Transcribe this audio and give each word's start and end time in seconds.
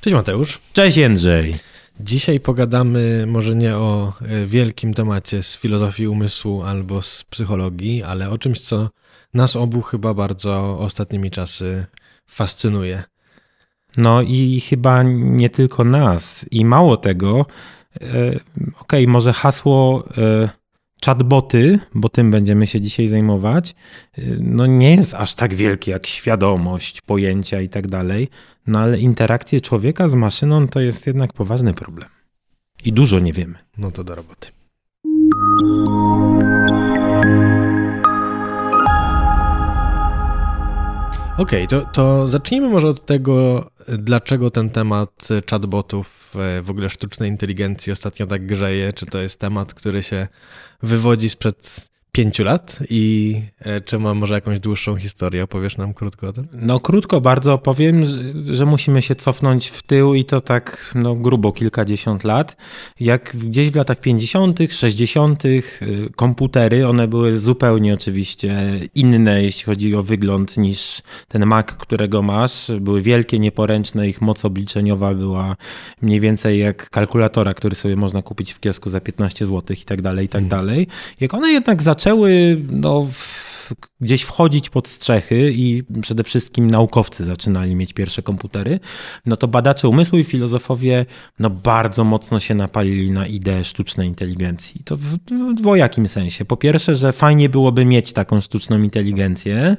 Cześć 0.00 0.14
Mateusz. 0.14 0.58
Cześć 0.72 0.96
Jędrzej. 0.96 1.54
Dzisiaj 2.00 2.40
pogadamy 2.40 3.24
może 3.26 3.54
nie 3.54 3.76
o 3.76 4.12
e, 4.22 4.46
wielkim 4.46 4.94
temacie 4.94 5.42
z 5.42 5.58
filozofii 5.58 6.08
umysłu 6.08 6.62
albo 6.62 7.02
z 7.02 7.24
psychologii, 7.24 8.02
ale 8.02 8.30
o 8.30 8.38
czymś, 8.38 8.60
co 8.60 8.90
nas 9.34 9.56
obu 9.56 9.82
chyba 9.82 10.14
bardzo 10.14 10.78
ostatnimi 10.78 11.30
czasy 11.30 11.86
fascynuje. 12.26 13.04
No 13.96 14.22
i 14.22 14.60
chyba 14.68 15.02
nie 15.12 15.50
tylko 15.50 15.84
nas. 15.84 16.46
I 16.50 16.64
mało 16.64 16.96
tego, 16.96 17.46
e, 18.00 18.00
okej, 18.00 18.40
okay, 18.80 19.06
może 19.06 19.32
hasło 19.32 20.08
e, 20.18 20.48
chatboty, 21.04 21.78
bo 21.94 22.08
tym 22.08 22.30
będziemy 22.30 22.66
się 22.66 22.80
dzisiaj 22.80 23.08
zajmować, 23.08 23.74
no 24.40 24.66
nie 24.66 24.96
jest 24.96 25.14
aż 25.14 25.34
tak 25.34 25.54
wielkie 25.54 25.90
jak 25.90 26.06
świadomość, 26.06 27.00
pojęcia 27.00 27.60
i 27.60 27.68
tak 27.68 27.86
dalej, 27.88 28.28
no 28.66 28.78
ale 28.78 28.98
interakcje 28.98 29.60
człowieka 29.60 30.08
z 30.08 30.14
maszyną 30.14 30.68
to 30.68 30.80
jest 30.80 31.06
jednak 31.06 31.32
poważny 31.32 31.74
problem. 31.74 32.10
I 32.84 32.92
dużo 32.92 33.18
nie 33.18 33.32
wiemy. 33.32 33.54
No 33.78 33.90
to 33.90 34.04
do 34.04 34.14
roboty. 34.14 34.48
Okej, 41.38 41.64
okay, 41.64 41.66
to, 41.66 41.86
to 41.92 42.28
zacznijmy 42.28 42.68
może 42.68 42.88
od 42.88 43.06
tego, 43.06 43.66
dlaczego 43.98 44.50
ten 44.50 44.70
temat 44.70 45.28
chatbotów, 45.50 46.36
e, 46.36 46.62
w 46.62 46.70
ogóle 46.70 46.90
sztucznej 46.90 47.30
inteligencji 47.30 47.92
ostatnio 47.92 48.26
tak 48.26 48.46
grzeje. 48.46 48.92
Czy 48.92 49.06
to 49.06 49.18
jest 49.18 49.40
temat, 49.40 49.74
który 49.74 50.02
się 50.02 50.28
wywodzi 50.82 51.28
sprzed 51.28 51.90
pięciu 52.12 52.44
lat 52.44 52.78
i 52.90 53.34
e, 53.58 53.80
czy 53.80 53.98
ma 53.98 54.14
może 54.14 54.34
jakąś 54.34 54.60
dłuższą 54.60 54.96
historię? 54.96 55.42
Opowiesz 55.42 55.76
nam 55.76 55.94
krótko 55.94 56.28
o 56.28 56.32
tym? 56.32 56.48
No 56.52 56.80
krótko 56.80 57.20
bardzo 57.20 57.54
opowiem, 57.54 58.04
że, 58.52 58.66
musimy 58.66 59.02
się 59.02 59.14
cofnąć 59.14 59.68
w 59.68 59.82
tył 59.82 60.14
i 60.14 60.24
to 60.24 60.40
tak 60.40 60.92
no, 60.94 61.14
grubo 61.14 61.52
kilkadziesiąt 61.52 62.24
lat. 62.24 62.56
Jak 63.00 63.36
gdzieś 63.36 63.70
w 63.70 63.76
latach 63.76 64.00
50., 64.00 64.58
60. 64.70 65.44
Y, 65.44 65.62
komputery, 66.16 66.88
one 66.88 67.08
były 67.08 67.38
zupełnie 67.38 67.94
oczywiście 67.94 68.80
inne, 68.94 69.42
jeśli 69.42 69.64
chodzi 69.64 69.94
o 69.94 70.02
wygląd 70.02 70.56
niż 70.56 71.02
ten 71.28 71.46
Mac, 71.46 71.66
którego 71.66 72.22
masz. 72.22 72.70
Były 72.80 73.02
wielkie, 73.02 73.38
nieporęczne, 73.38 74.08
ich 74.08 74.20
moc 74.20 74.44
obliczeniowa 74.44 75.14
była 75.14 75.56
mniej 76.02 76.20
więcej 76.20 76.58
jak 76.58 76.90
kalkulatora, 76.90 77.54
który 77.54 77.76
sobie 77.76 77.96
można 77.96 78.22
kupić 78.22 78.52
w 78.52 78.60
kiosku 78.60 78.90
za 78.90 79.00
15 79.00 79.46
zł 79.46 79.76
i 79.82 79.84
tak 79.84 80.02
dalej, 80.02 80.26
i 80.26 80.28
tak 80.28 80.42
mhm. 80.42 80.66
dalej. 80.66 80.86
Jak 81.20 81.34
one 81.34 81.48
jednak 81.48 81.82
zaczęły 81.82 81.99
zaczęły 82.00 82.62
no, 82.70 83.06
gdzieś 84.00 84.22
wchodzić 84.22 84.70
pod 84.70 84.88
strzechy 84.88 85.52
i 85.54 85.82
przede 86.02 86.24
wszystkim 86.24 86.70
naukowcy 86.70 87.24
zaczynali 87.24 87.74
mieć 87.74 87.92
pierwsze 87.92 88.22
komputery, 88.22 88.80
no 89.26 89.36
to 89.36 89.48
badacze 89.48 89.88
umysłu 89.88 90.18
i 90.18 90.24
filozofowie 90.24 91.06
no 91.38 91.50
bardzo 91.50 92.04
mocno 92.04 92.40
się 92.40 92.54
napalili 92.54 93.10
na 93.10 93.26
ideę 93.26 93.64
sztucznej 93.64 94.08
inteligencji. 94.08 94.82
To 94.84 94.96
w, 94.96 95.02
w 95.02 95.54
dwojakim 95.54 96.08
sensie. 96.08 96.44
Po 96.44 96.56
pierwsze, 96.56 96.94
że 96.94 97.12
fajnie 97.12 97.48
byłoby 97.48 97.84
mieć 97.84 98.12
taką 98.12 98.40
sztuczną 98.40 98.82
inteligencję 98.82 99.76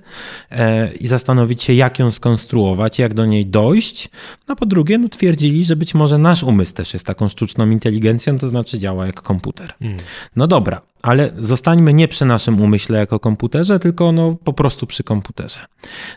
e, 0.51 0.93
i 0.93 1.07
zastanowić 1.07 1.63
się, 1.63 1.73
jak 1.73 1.99
ją 1.99 2.11
skonstruować, 2.11 2.99
jak 2.99 3.13
do 3.13 3.25
niej 3.25 3.45
dojść. 3.45 4.09
No 4.47 4.55
po 4.55 4.65
drugie, 4.65 4.97
no 4.97 5.09
twierdzili, 5.09 5.65
że 5.65 5.75
być 5.75 5.93
może 5.93 6.17
nasz 6.17 6.43
umysł 6.43 6.73
też 6.73 6.93
jest 6.93 7.05
taką 7.05 7.29
sztuczną 7.29 7.69
inteligencją, 7.69 8.37
to 8.37 8.49
znaczy 8.49 8.79
działa 8.79 9.05
jak 9.05 9.21
komputer. 9.21 9.73
Mm. 9.81 9.97
No 10.35 10.47
dobra, 10.47 10.81
ale 11.01 11.31
zostańmy 11.37 11.93
nie 11.93 12.07
przy 12.07 12.25
naszym 12.25 12.61
umyśle 12.61 12.99
jako 12.99 13.19
komputerze, 13.19 13.79
tylko 13.79 14.11
no 14.11 14.35
po 14.43 14.53
prostu 14.53 14.87
przy 14.87 15.03
komputerze. 15.03 15.59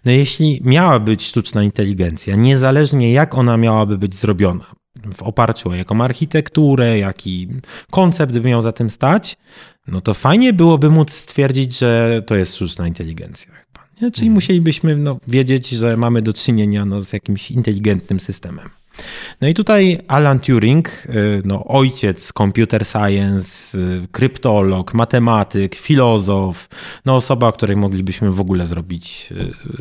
No 0.05 0.13
jeśli 0.13 0.61
miała 0.65 1.01
być 1.01 1.27
sztuczna 1.27 1.63
inteligencja, 1.63 2.37
niezależnie 2.37 3.13
jak 3.13 3.35
ona 3.35 3.57
miałaby 3.57 3.99
być 3.99 4.15
zrobiona, 4.15 4.65
w 5.15 5.23
oparciu 5.23 5.69
o 5.71 5.75
jaką 5.75 6.05
architekturę, 6.05 6.99
jaki 6.99 7.49
koncept 7.91 8.33
by 8.33 8.41
miał 8.41 8.63
za 8.63 8.73
tym 8.73 8.91
stać, 8.91 9.37
no 9.87 10.01
to 10.01 10.15
fajnie 10.15 10.53
byłoby 10.53 10.91
móc 10.91 11.13
stwierdzić, 11.13 11.79
że 11.79 12.23
to 12.27 12.35
jest 12.35 12.55
sztuczna 12.55 12.89
inteligencja. 12.89 13.53
Nie? 14.03 14.11
Czyli 14.11 14.27
mhm. 14.27 14.33
musielibyśmy 14.35 14.97
no, 14.97 15.19
wiedzieć, 15.29 15.69
że 15.69 15.97
mamy 15.97 16.23
do 16.23 16.33
czynienia 16.33 16.85
no, 16.85 17.03
z 17.03 17.13
jakimś 17.13 17.51
inteligentnym 17.51 18.21
systemem. 18.21 18.71
No 19.41 19.49
i 19.49 19.55
tutaj 19.55 20.01
Alan 20.09 20.41
Turing, 20.41 20.89
y, 21.07 21.43
no, 21.45 21.65
ojciec 21.65 22.33
computer 22.33 22.87
science, 22.87 23.79
y, 23.79 24.09
kryptolog, 24.13 24.95
matematyk, 24.95 25.75
filozof, 25.75 26.69
no 27.05 27.17
osoba, 27.17 27.49
o 27.49 27.53
której 27.53 27.77
moglibyśmy 27.77 28.31
w 28.31 28.41
ogóle 28.41 28.67
zrobić 28.67 29.33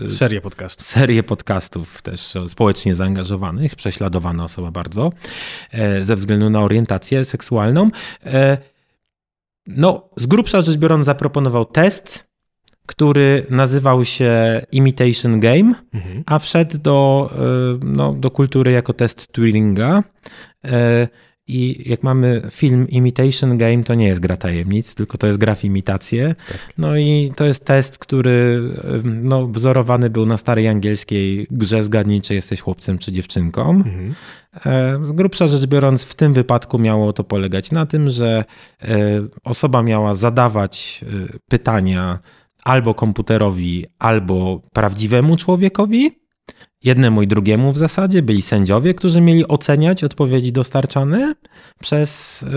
y, 0.04 0.10
serię 0.10 0.42
podcastów. 0.42 0.88
Serię 0.88 1.24
podcastów 1.24 2.02
też 2.02 2.34
społecznie 2.48 2.96
zaangażowanych, 2.96 3.76
prześladowana 3.76 4.44
osoba 4.44 4.72
bardzo 4.72 5.12
e, 5.72 6.04
ze 6.04 6.16
względu 6.16 6.50
na 6.50 6.62
orientację 6.62 7.26
seksualną. 7.26 7.90
E, 8.26 8.58
no, 9.68 10.10
z 10.16 10.26
grubsza 10.26 10.62
rzecz 10.62 10.78
biorąc, 10.78 11.06
zaproponował 11.06 11.66
test 11.66 12.33
który 12.86 13.46
nazywał 13.50 14.06
się 14.06 14.62
Imitation 14.72 15.40
Game, 15.40 15.74
mhm. 15.94 16.24
a 16.26 16.40
wszedł 16.40 16.78
do, 16.78 17.30
e, 17.36 17.86
no, 17.86 18.14
do 18.14 18.32
kultury 18.32 18.72
jako 18.72 18.94
test 18.94 19.28
Turinga. 19.32 20.04
E, 20.66 21.08
I 21.48 21.90
jak 21.90 22.04
mamy 22.04 22.42
film 22.52 22.88
Imitation 22.90 23.58
Game, 23.58 23.84
to 23.84 23.94
nie 23.96 24.08
jest 24.08 24.22
gra 24.22 24.38
tajemnic, 24.38 24.96
tylko 24.96 25.18
to 25.18 25.28
jest 25.28 25.40
gra 25.40 25.56
w 25.56 25.64
imitację. 25.64 26.36
Tak. 26.48 26.58
No 26.78 26.98
i 26.98 27.32
to 27.36 27.46
jest 27.46 27.66
test, 27.66 27.98
który 27.98 28.62
e, 28.84 29.02
no, 29.04 29.48
wzorowany 29.48 30.10
był 30.10 30.26
na 30.26 30.38
starej 30.38 30.68
angielskiej 30.68 31.48
grze 31.52 31.84
Zgadnij, 31.84 32.22
czy 32.22 32.34
jesteś 32.34 32.62
chłopcem, 32.62 32.98
czy 32.98 33.12
dziewczynką. 33.12 33.70
Mhm. 33.70 34.14
Z 35.06 35.12
grubsza 35.12 35.48
rzecz 35.48 35.66
biorąc, 35.66 36.04
w 36.04 36.16
tym 36.16 36.34
wypadku 36.34 36.80
miało 36.80 37.14
to 37.14 37.24
polegać 37.24 37.72
na 37.72 37.86
tym, 37.86 38.10
że 38.10 38.44
osoba 39.44 39.84
miała 39.84 40.14
zadawać 40.14 41.06
pytania 41.50 42.20
albo 42.64 42.94
komputerowi, 42.94 43.86
albo 44.00 44.62
prawdziwemu 44.74 45.38
człowiekowi. 45.38 46.24
Jednemu 46.84 47.22
i 47.22 47.28
drugiemu 47.28 47.72
w 47.72 47.78
zasadzie 47.78 48.22
byli 48.22 48.42
sędziowie, 48.42 48.94
którzy 48.94 49.22
mieli 49.22 49.48
oceniać 49.48 50.04
odpowiedzi 50.04 50.52
dostarczane 50.52 51.36
przez, 51.80 52.44
y, 52.44 52.48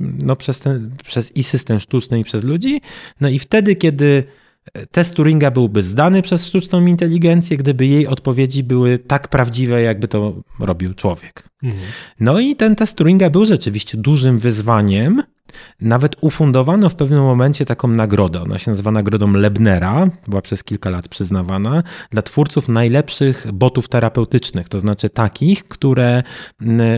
no, 0.00 0.36
przez, 0.36 0.58
ten, 0.60 0.96
przez 1.04 1.36
i 1.36 1.42
system 1.42 1.80
sztuczny, 1.80 2.20
i 2.20 2.24
przez 2.24 2.44
ludzi. 2.44 2.80
No 3.20 3.28
i 3.28 3.38
wtedy, 3.38 3.76
kiedy 3.76 4.24
test 4.90 5.14
Turinga 5.14 5.50
byłby 5.50 5.82
zdany 5.82 6.22
przez 6.22 6.46
sztuczną 6.46 6.86
inteligencję, 6.86 7.56
gdyby 7.56 7.86
jej 7.86 8.06
odpowiedzi 8.06 8.64
były 8.64 8.98
tak 8.98 9.28
prawdziwe, 9.28 9.82
jakby 9.82 10.08
to 10.08 10.42
robił 10.60 10.94
człowiek. 10.94 11.48
Mhm. 11.62 11.82
No 12.20 12.40
i 12.40 12.56
ten 12.56 12.76
test 12.76 12.96
Turinga 12.96 13.30
był 13.30 13.46
rzeczywiście 13.46 13.98
dużym 13.98 14.38
wyzwaniem, 14.38 15.22
nawet 15.80 16.16
ufundowano 16.20 16.88
w 16.88 16.94
pewnym 16.94 17.22
momencie 17.22 17.66
taką 17.66 17.88
nagrodę. 17.88 18.42
Ona 18.42 18.58
się 18.58 18.70
nazywa 18.70 18.90
Nagrodą 18.90 19.32
Lebnera, 19.32 20.08
była 20.26 20.42
przez 20.42 20.64
kilka 20.64 20.90
lat 20.90 21.08
przyznawana 21.08 21.82
dla 22.10 22.22
twórców 22.22 22.68
najlepszych 22.68 23.46
botów 23.52 23.88
terapeutycznych, 23.88 24.68
to 24.68 24.80
znaczy 24.80 25.08
takich, 25.08 25.68
które 25.68 26.22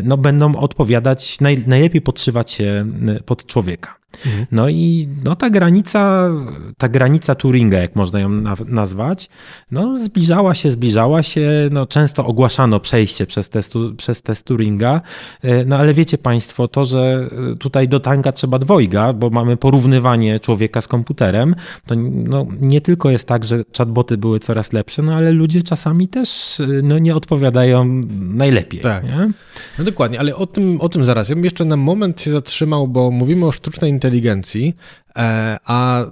no, 0.03 0.17
będą 0.17 0.57
odpowiadać, 0.57 1.41
naj, 1.41 1.65
najlepiej 1.67 2.01
podszywać 2.01 2.51
się 2.51 2.87
pod 3.27 3.47
człowieka. 3.47 4.00
Mhm. 4.27 4.47
No 4.53 4.69
i 4.69 5.09
no, 5.25 5.37
ta 5.37 5.51
granica, 5.51 6.31
ta 6.79 6.89
granica 6.89 7.35
Turinga, 7.35 7.79
jak 7.79 7.97
można 7.97 8.21
ją 8.21 8.29
nazwać, 8.67 9.29
no, 9.71 9.97
zbliżała 9.97 10.55
się, 10.55 10.71
zbliżała 10.71 11.23
się. 11.23 11.69
No, 11.71 11.87
często 11.87 12.27
ogłaszano 12.27 12.81
przejście 12.81 13.27
przez 13.27 13.49
test, 13.49 13.75
przez 13.97 14.23
test 14.23 14.47
Turinga, 14.47 15.01
e, 15.43 15.65
no 15.65 15.77
ale 15.77 15.95
wiecie 15.95 16.19
Państwo, 16.19 16.69
to, 16.69 16.85
że 16.85 17.29
tutaj 17.59 17.89
do 17.89 18.01
tanka 18.01 18.33
trzeba 18.33 18.59
dwojga, 18.59 19.13
bo 19.13 19.31
mamy 19.31 19.57
porównywanie 19.57 20.41
człowieka 20.41 20.81
z 20.81 20.89
komputerem, 20.89 21.55
to 21.87 21.95
no, 22.11 22.47
nie 22.61 22.81
tylko 22.81 23.11
jest 23.11 23.29
tak, 23.29 23.45
że 23.45 23.65
chatboty 23.79 24.19
były 24.19 24.41
coraz 24.41 24.73
lepsze, 24.73 25.03
no 25.03 25.15
ale 25.15 25.33
ludzie 25.33 25.63
czasami 25.63 26.09
też 26.09 26.63
no, 26.83 26.99
nie 26.99 27.17
odpowiadają 27.17 27.85
najlepiej. 28.21 28.81
Tak. 28.81 29.05
Nie? 29.05 29.31
No 29.79 29.85
dokładnie, 29.85 30.21
ale 30.21 30.37
o 30.37 30.47
tym, 30.47 30.81
o 30.81 30.89
tym 30.89 31.05
zaraz. 31.05 31.29
Ja 31.29 31.35
bym 31.35 31.45
jeszcze 31.45 31.65
na 31.65 31.77
moment 31.77 32.21
się 32.21 32.31
zatrzymał, 32.31 32.89
bo 32.89 33.11
mówimy 33.11 33.47
o 33.47 33.53
sztucznej 33.53 33.91
inteligencji, 34.01 34.75
e, 35.17 35.57
a 35.65 36.05
y, 36.05 36.09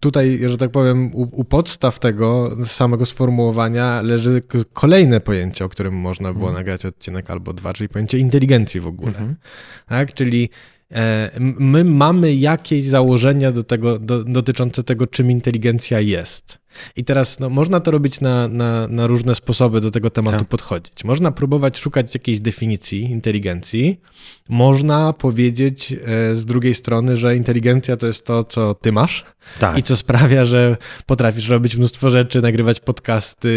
tutaj, 0.00 0.40
że 0.46 0.56
tak 0.56 0.70
powiem, 0.70 1.14
u, 1.14 1.40
u, 1.40 1.44
podstaw 1.44 1.98
tego 1.98 2.56
samego 2.64 3.06
sformułowania 3.06 4.02
leży 4.02 4.42
kolejne 4.72 5.20
pojęcie, 5.20 5.64
o 5.64 5.68
którym 5.68 5.94
można 5.94 6.32
było 6.32 6.48
mhm. 6.48 6.54
nagrać 6.54 6.86
odcinek 6.86 7.30
albo 7.30 7.52
dwa, 7.52 7.72
czyli 7.72 7.88
pojęcie 7.88 8.18
inteligencji 8.18 8.80
w 8.80 8.86
ogóle. 8.86 9.12
Mhm. 9.12 9.36
Tak? 9.88 10.14
Czyli 10.14 10.50
e, 10.92 11.30
my 11.40 11.84
mamy 11.84 12.34
jakieś 12.34 12.84
założenia 12.84 13.52
do 13.52 13.64
tego, 13.64 13.98
do, 13.98 14.24
dotyczące 14.24 14.84
tego, 14.84 15.06
czym 15.06 15.30
inteligencja 15.30 16.00
jest. 16.00 16.59
I 16.96 17.04
teraz 17.04 17.40
no, 17.40 17.50
można 17.50 17.80
to 17.80 17.90
robić 17.90 18.20
na, 18.20 18.48
na, 18.48 18.88
na 18.88 19.06
różne 19.06 19.34
sposoby 19.34 19.80
do 19.80 19.90
tego 19.90 20.10
tematu 20.10 20.38
tak. 20.38 20.48
podchodzić. 20.48 21.04
Można 21.04 21.32
próbować 21.32 21.78
szukać 21.78 22.14
jakiejś 22.14 22.40
definicji 22.40 23.02
inteligencji. 23.02 24.00
Można 24.48 25.12
powiedzieć 25.12 25.92
e, 25.92 26.34
z 26.34 26.46
drugiej 26.46 26.74
strony, 26.74 27.16
że 27.16 27.36
inteligencja 27.36 27.96
to 27.96 28.06
jest 28.06 28.26
to, 28.26 28.44
co 28.44 28.74
ty 28.74 28.92
masz 28.92 29.24
tak. 29.58 29.78
i 29.78 29.82
co 29.82 29.96
sprawia, 29.96 30.44
że 30.44 30.76
potrafisz 31.06 31.48
robić 31.48 31.76
mnóstwo 31.76 32.10
rzeczy, 32.10 32.42
nagrywać 32.42 32.80
podcasty, 32.80 33.50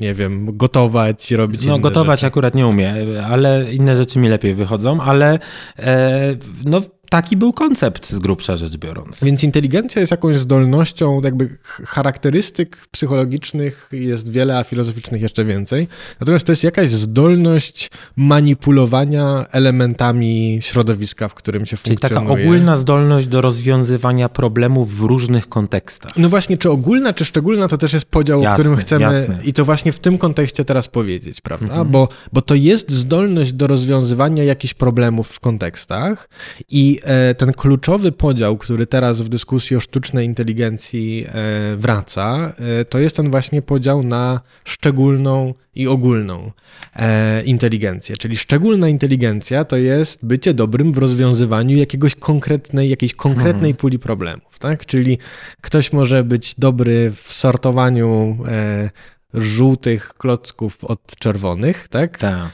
nie 0.00 0.14
wiem, 0.14 0.56
gotować, 0.56 1.30
robić 1.30 1.66
No 1.66 1.78
gotować 1.78 2.20
rzeczy. 2.20 2.26
akurat 2.26 2.54
nie 2.54 2.66
umiem, 2.66 2.94
ale 3.24 3.72
inne 3.72 3.96
rzeczy 3.96 4.18
mi 4.18 4.28
lepiej 4.28 4.54
wychodzą, 4.54 5.00
ale 5.00 5.38
e, 5.78 6.36
no 6.64 6.80
taki 7.10 7.36
był 7.36 7.52
koncept 7.52 8.10
z 8.10 8.18
grubsza 8.18 8.56
rzecz 8.56 8.76
biorąc. 8.76 9.24
Więc 9.24 9.44
inteligencja 9.44 10.00
jest 10.00 10.10
jakąś 10.10 10.36
zdolnością, 10.36 11.20
jakby 11.24 11.58
charakterystyk 11.86 12.88
psychologicznych 12.90 13.88
jest 13.92 14.30
wiele, 14.30 14.58
a 14.58 14.64
filozoficznych 14.64 15.22
jeszcze 15.22 15.44
więcej. 15.44 15.88
Natomiast 16.20 16.44
to 16.46 16.52
jest 16.52 16.64
jakaś 16.64 16.90
zdolność 16.90 17.90
manipulowania 18.16 19.46
elementami 19.52 20.58
środowiska, 20.62 21.28
w 21.28 21.34
którym 21.34 21.66
się 21.66 21.76
Czyli 21.76 21.96
funkcjonuje. 21.96 22.28
taka 22.28 22.42
ogólna 22.42 22.76
zdolność 22.76 23.26
do 23.26 23.40
rozwiązywania 23.40 24.28
problemów 24.28 24.96
w 24.96 25.00
różnych 25.00 25.48
kontekstach. 25.48 26.12
No 26.16 26.28
właśnie, 26.28 26.56
czy 26.56 26.70
ogólna, 26.70 27.12
czy 27.12 27.24
szczególna, 27.24 27.68
to 27.68 27.78
też 27.78 27.92
jest 27.92 28.06
podział, 28.06 28.42
jasne, 28.42 28.54
o 28.54 28.58
którym 28.58 28.76
chcemy 28.76 29.02
jasne. 29.02 29.38
i 29.44 29.52
to 29.52 29.64
właśnie 29.64 29.92
w 29.92 29.98
tym 29.98 30.18
kontekście 30.18 30.64
teraz 30.64 30.88
powiedzieć, 30.88 31.40
prawda? 31.40 31.66
Mhm. 31.66 31.90
Bo, 31.90 32.08
bo 32.32 32.42
to 32.42 32.54
jest 32.54 32.90
zdolność 32.90 33.52
do 33.52 33.66
rozwiązywania 33.66 34.44
jakichś 34.44 34.74
problemów 34.74 35.28
w 35.28 35.40
kontekstach 35.40 36.28
i 36.68 36.97
E, 37.02 37.34
ten 37.34 37.52
kluczowy 37.52 38.12
podział, 38.12 38.56
który 38.56 38.86
teraz 38.86 39.22
w 39.22 39.28
dyskusji 39.28 39.76
o 39.76 39.80
sztucznej 39.80 40.26
inteligencji 40.26 41.26
e, 41.28 41.76
wraca, 41.76 42.52
e, 42.80 42.84
to 42.84 42.98
jest 42.98 43.16
ten 43.16 43.30
właśnie 43.30 43.62
podział 43.62 44.02
na 44.02 44.40
szczególną 44.64 45.54
i 45.74 45.86
ogólną 45.86 46.52
inteligencję. 47.44 48.16
Czyli 48.16 48.36
szczególna 48.36 48.88
inteligencja 48.88 49.64
to 49.64 49.76
jest 49.76 50.26
bycie 50.26 50.54
dobrym 50.54 50.92
w 50.92 50.98
rozwiązywaniu 50.98 51.76
jakiegoś 51.76 52.14
konkretnej, 52.14 52.90
jakiejś 52.90 53.14
konkretnej 53.14 53.70
mhm. 53.70 53.74
puli 53.74 53.98
problemów. 53.98 54.58
Tak? 54.58 54.86
Czyli 54.86 55.18
ktoś 55.60 55.92
może 55.92 56.24
być 56.24 56.54
dobry 56.58 57.12
w 57.22 57.32
sortowaniu 57.32 58.38
żółtych 59.34 60.14
klocków 60.14 60.84
od 60.84 61.16
czerwonych, 61.18 61.88
tak? 61.88 62.18
Tak. 62.18 62.50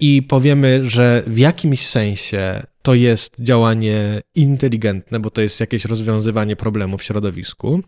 I 0.00 0.22
powiemy, 0.22 0.84
że 0.84 1.22
w 1.26 1.38
jakimś 1.38 1.86
sensie 1.86 2.62
to 2.82 2.94
jest 2.94 3.36
działanie 3.40 4.22
inteligentne, 4.34 5.20
bo 5.20 5.30
to 5.30 5.40
jest 5.40 5.60
jakieś 5.60 5.84
rozwiązywanie 5.84 6.56
problemu 6.56 6.98
w 6.98 7.02
środowisku. 7.02 7.80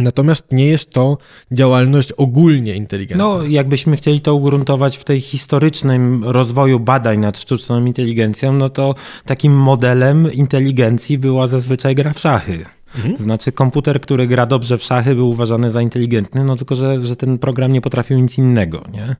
Natomiast 0.00 0.52
nie 0.52 0.66
jest 0.66 0.90
to 0.90 1.18
działalność 1.52 2.12
ogólnie 2.12 2.74
inteligentna. 2.74 3.24
No, 3.24 3.46
jakbyśmy 3.46 3.96
chcieli 3.96 4.20
to 4.20 4.34
ugruntować 4.34 4.96
w 4.96 5.04
tej 5.04 5.20
historycznym 5.20 6.24
rozwoju 6.24 6.80
badań 6.80 7.18
nad 7.18 7.38
sztuczną 7.38 7.86
inteligencją, 7.86 8.52
no 8.52 8.70
to 8.70 8.94
takim 9.26 9.52
modelem 9.52 10.32
inteligencji 10.32 11.18
była 11.18 11.46
zazwyczaj 11.46 11.94
gra 11.94 12.12
w 12.12 12.18
szachy. 12.18 12.64
Mhm. 12.96 13.16
Znaczy 13.16 13.52
komputer, 13.52 14.00
który 14.00 14.26
gra 14.26 14.46
dobrze 14.46 14.78
w 14.78 14.82
szachy 14.82 15.14
był 15.14 15.30
uważany 15.30 15.70
za 15.70 15.82
inteligentny, 15.82 16.44
no 16.44 16.56
tylko, 16.56 16.74
że, 16.74 17.04
że 17.04 17.16
ten 17.16 17.38
program 17.38 17.72
nie 17.72 17.80
potrafił 17.80 18.18
nic 18.18 18.38
innego, 18.38 18.84
nie? 18.92 19.16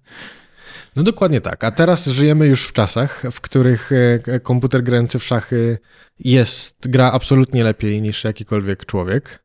No 0.96 1.02
dokładnie 1.02 1.40
tak. 1.40 1.64
A 1.64 1.70
teraz 1.70 2.06
żyjemy 2.06 2.46
już 2.46 2.64
w 2.64 2.72
czasach, 2.72 3.22
w 3.32 3.40
których 3.40 3.90
e, 4.26 4.40
komputer 4.40 4.82
grający 4.82 5.18
w 5.18 5.24
szachy 5.24 5.78
jest, 6.18 6.88
gra 6.88 7.12
absolutnie 7.12 7.64
lepiej 7.64 8.02
niż 8.02 8.24
jakikolwiek 8.24 8.86
człowiek. 8.86 9.43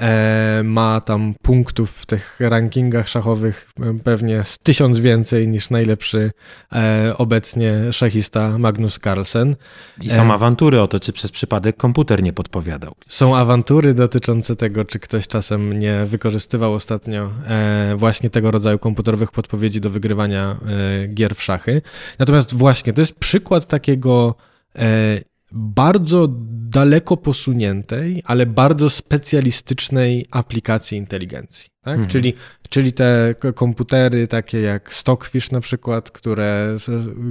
E, 0.00 0.62
ma 0.64 1.00
tam 1.00 1.34
punktów 1.42 1.90
w 1.90 2.06
tych 2.06 2.36
rankingach 2.40 3.08
szachowych 3.08 3.70
pewnie 4.04 4.44
z 4.44 4.58
tysiąc 4.58 4.98
więcej 4.98 5.48
niż 5.48 5.70
najlepszy 5.70 6.30
e, 6.72 7.14
obecnie 7.16 7.92
szachista 7.92 8.58
Magnus 8.58 8.98
Carlsen. 8.98 9.56
I 10.02 10.10
są 10.10 10.30
e, 10.30 10.32
awantury 10.32 10.80
o 10.80 10.88
to, 10.88 11.00
czy 11.00 11.12
przez 11.12 11.30
przypadek 11.30 11.76
komputer 11.76 12.22
nie 12.22 12.32
podpowiadał. 12.32 12.94
Są 13.08 13.36
awantury 13.36 13.94
dotyczące 13.94 14.56
tego, 14.56 14.84
czy 14.84 14.98
ktoś 14.98 15.28
czasem 15.28 15.78
nie 15.78 16.04
wykorzystywał 16.06 16.74
ostatnio 16.74 17.30
właśnie 17.96 18.30
tego 18.30 18.50
rodzaju 18.50 18.78
komputerowych 18.78 19.30
podpowiedzi 19.30 19.80
do 19.80 19.90
wygrywania 19.90 20.56
gier 21.14 21.34
w 21.34 21.42
szachy. 21.42 21.82
Natomiast 22.18 22.54
właśnie 22.54 22.92
to 22.92 23.00
jest 23.00 23.18
przykład 23.18 23.66
takiego 23.66 24.34
bardzo 25.52 26.28
daleko 26.70 27.16
posuniętej, 27.16 28.22
ale 28.26 28.46
bardzo 28.46 28.90
specjalistycznej 28.90 30.26
aplikacji 30.30 30.98
inteligencji. 30.98 31.70
Tak? 31.82 31.92
Mhm. 31.92 32.10
Czyli, 32.10 32.34
czyli 32.68 32.92
te 32.92 33.34
komputery 33.54 34.26
takie 34.26 34.60
jak 34.60 34.94
Stockfish 34.94 35.50
na 35.50 35.60
przykład, 35.60 36.10
które 36.10 36.76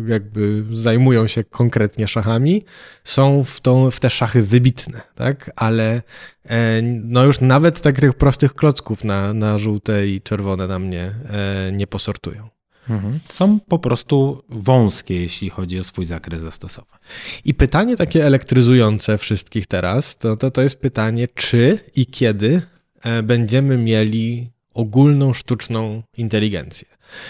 jakby 0.07 0.65
zajmują 0.71 1.27
się 1.27 1.43
konkretnie 1.43 2.07
szachami, 2.07 2.65
są 3.03 3.43
w, 3.43 3.61
tą, 3.61 3.91
w 3.91 3.99
te 3.99 4.09
szachy 4.09 4.43
wybitne, 4.43 5.01
tak? 5.15 5.51
ale 5.55 6.01
e, 6.45 6.81
no 6.81 7.23
już 7.23 7.41
nawet 7.41 7.81
tak 7.81 7.99
tych 7.99 8.13
prostych 8.13 8.53
klocków 8.53 9.03
na, 9.03 9.33
na 9.33 9.57
żółte 9.57 10.07
i 10.07 10.21
czerwone 10.21 10.67
na 10.67 10.79
mnie 10.79 11.13
e, 11.29 11.71
nie 11.71 11.87
posortują. 11.87 12.56
Mhm. 12.89 13.19
Są 13.29 13.59
po 13.59 13.79
prostu 13.79 14.43
wąskie, 14.49 15.21
jeśli 15.21 15.49
chodzi 15.49 15.79
o 15.79 15.83
swój 15.83 16.05
zakres 16.05 16.41
zastosowań. 16.41 16.99
I 17.45 17.53
pytanie 17.53 17.97
takie 17.97 18.25
elektryzujące 18.25 19.17
wszystkich 19.17 19.67
teraz, 19.67 20.17
to, 20.17 20.35
to, 20.35 20.51
to 20.51 20.61
jest 20.61 20.81
pytanie, 20.81 21.27
czy 21.27 21.79
i 21.95 22.05
kiedy 22.05 22.61
e, 23.03 23.23
będziemy 23.23 23.77
mieli 23.77 24.49
ogólną 24.73 25.33
sztuczną 25.33 26.03
inteligencję. 26.17 26.87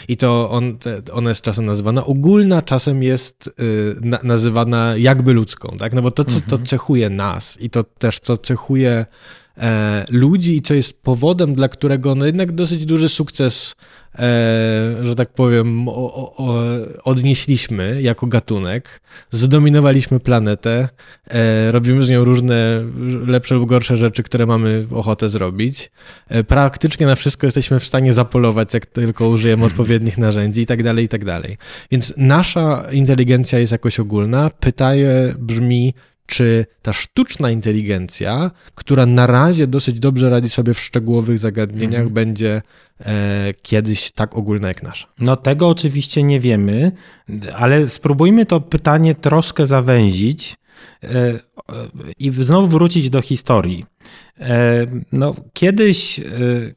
I 0.07 0.17
to 0.17 0.49
on, 0.49 0.77
ona 1.13 1.29
jest 1.29 1.41
czasem 1.41 1.65
nazywana 1.65 2.05
ogólna, 2.05 2.61
czasem 2.61 3.03
jest 3.03 3.47
y, 3.47 3.95
na, 4.01 4.19
nazywana 4.23 4.93
jakby 4.97 5.33
ludzką, 5.33 5.77
tak? 5.79 5.93
No 5.93 6.01
bo 6.01 6.11
to, 6.11 6.23
co 6.23 6.35
mhm. 6.35 6.49
to 6.49 6.57
cechuje 6.57 7.09
nas 7.09 7.61
i 7.61 7.69
to 7.69 7.83
też, 7.83 8.19
co 8.19 8.37
cechuje 8.37 9.05
e, 9.57 10.05
ludzi 10.09 10.57
i 10.57 10.61
co 10.61 10.73
jest 10.73 11.01
powodem, 11.01 11.53
dla 11.53 11.69
którego 11.69 12.15
no 12.15 12.25
jednak 12.25 12.51
dosyć 12.51 12.85
duży 12.85 13.09
sukces 13.09 13.75
E, 14.19 14.95
że 15.01 15.15
tak 15.15 15.29
powiem, 15.29 15.89
o, 15.89 15.91
o, 16.37 16.63
odnieśliśmy 17.03 18.01
jako 18.01 18.27
gatunek, 18.27 19.01
zdominowaliśmy 19.31 20.19
planetę, 20.19 20.89
e, 21.27 21.71
robimy 21.71 22.03
z 22.03 22.09
nią 22.09 22.23
różne 22.23 22.83
lepsze 23.27 23.55
lub 23.55 23.69
gorsze 23.69 23.95
rzeczy, 23.95 24.23
które 24.23 24.45
mamy 24.45 24.85
ochotę 24.91 25.29
zrobić. 25.29 25.91
E, 26.27 26.43
praktycznie 26.43 27.05
na 27.05 27.15
wszystko 27.15 27.47
jesteśmy 27.47 27.79
w 27.79 27.83
stanie 27.83 28.13
zapolować, 28.13 28.73
jak 28.73 28.85
tylko 28.85 29.29
użyjemy 29.29 29.65
odpowiednich 29.71 30.17
narzędzi 30.17 30.61
i 30.61 30.65
tak 30.65 30.83
dalej, 30.83 31.05
i 31.05 31.07
tak 31.07 31.25
dalej. 31.25 31.57
Więc 31.91 32.13
nasza 32.17 32.85
inteligencja 32.91 33.59
jest 33.59 33.71
jakoś 33.71 33.99
ogólna. 33.99 34.49
Pytanie 34.59 35.35
brzmi, 35.39 35.93
czy 36.27 36.65
ta 36.81 36.93
sztuczna 36.93 37.51
inteligencja, 37.51 38.51
która 38.75 39.05
na 39.05 39.27
razie 39.27 39.67
dosyć 39.67 39.99
dobrze 39.99 40.29
radzi 40.29 40.49
sobie 40.49 40.73
w 40.73 40.79
szczegółowych 40.79 41.39
zagadnieniach, 41.39 42.01
mhm. 42.01 42.13
będzie 42.13 42.61
e, 42.99 43.53
kiedyś 43.61 44.11
tak 44.11 44.35
ogólna 44.35 44.67
jak 44.67 44.83
nasza? 44.83 45.07
No 45.19 45.35
tego 45.35 45.69
oczywiście 45.69 46.23
nie 46.23 46.39
wiemy, 46.39 46.91
ale 47.55 47.89
spróbujmy 47.89 48.45
to 48.45 48.61
pytanie 48.61 49.15
troszkę 49.15 49.65
zawęzić 49.65 50.57
i 52.19 52.31
znowu 52.31 52.67
wrócić 52.67 53.09
do 53.09 53.21
historii. 53.21 53.85
E, 54.39 54.85
no, 55.11 55.35
kiedyś, 55.53 56.19
e, 56.19 56.23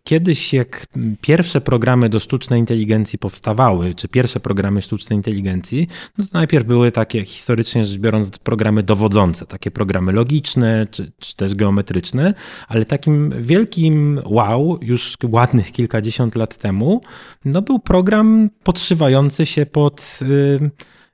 kiedyś, 0.04 0.54
jak 0.54 0.87
pierwsze 1.21 1.61
programy 1.61 2.09
do 2.09 2.21
sztucznej 2.21 2.61
inteligencji 2.61 3.19
powstawały, 3.19 3.95
czy 3.95 4.09
pierwsze 4.09 4.40
programy 4.40 4.83
sztucznej 4.83 5.16
inteligencji, 5.16 5.88
no 6.19 6.25
to 6.25 6.30
najpierw 6.33 6.66
były 6.66 6.92
takie, 6.92 7.25
historycznie 7.25 7.85
rzecz 7.85 7.99
biorąc, 7.99 8.38
programy 8.38 8.83
dowodzące, 8.83 9.47
takie 9.47 9.71
programy 9.71 10.12
logiczne, 10.12 10.87
czy, 10.90 11.12
czy 11.19 11.37
też 11.37 11.54
geometryczne, 11.54 12.35
ale 12.69 12.85
takim 12.85 13.35
wielkim 13.42 14.21
wow, 14.25 14.78
już 14.83 15.16
ładnych 15.23 15.73
kilkadziesiąt 15.73 16.35
lat 16.35 16.57
temu, 16.57 17.00
no 17.45 17.62
był 17.62 17.78
program 17.78 18.50
podszywający 18.62 19.47
się 19.47 19.66
pod, 19.66 20.21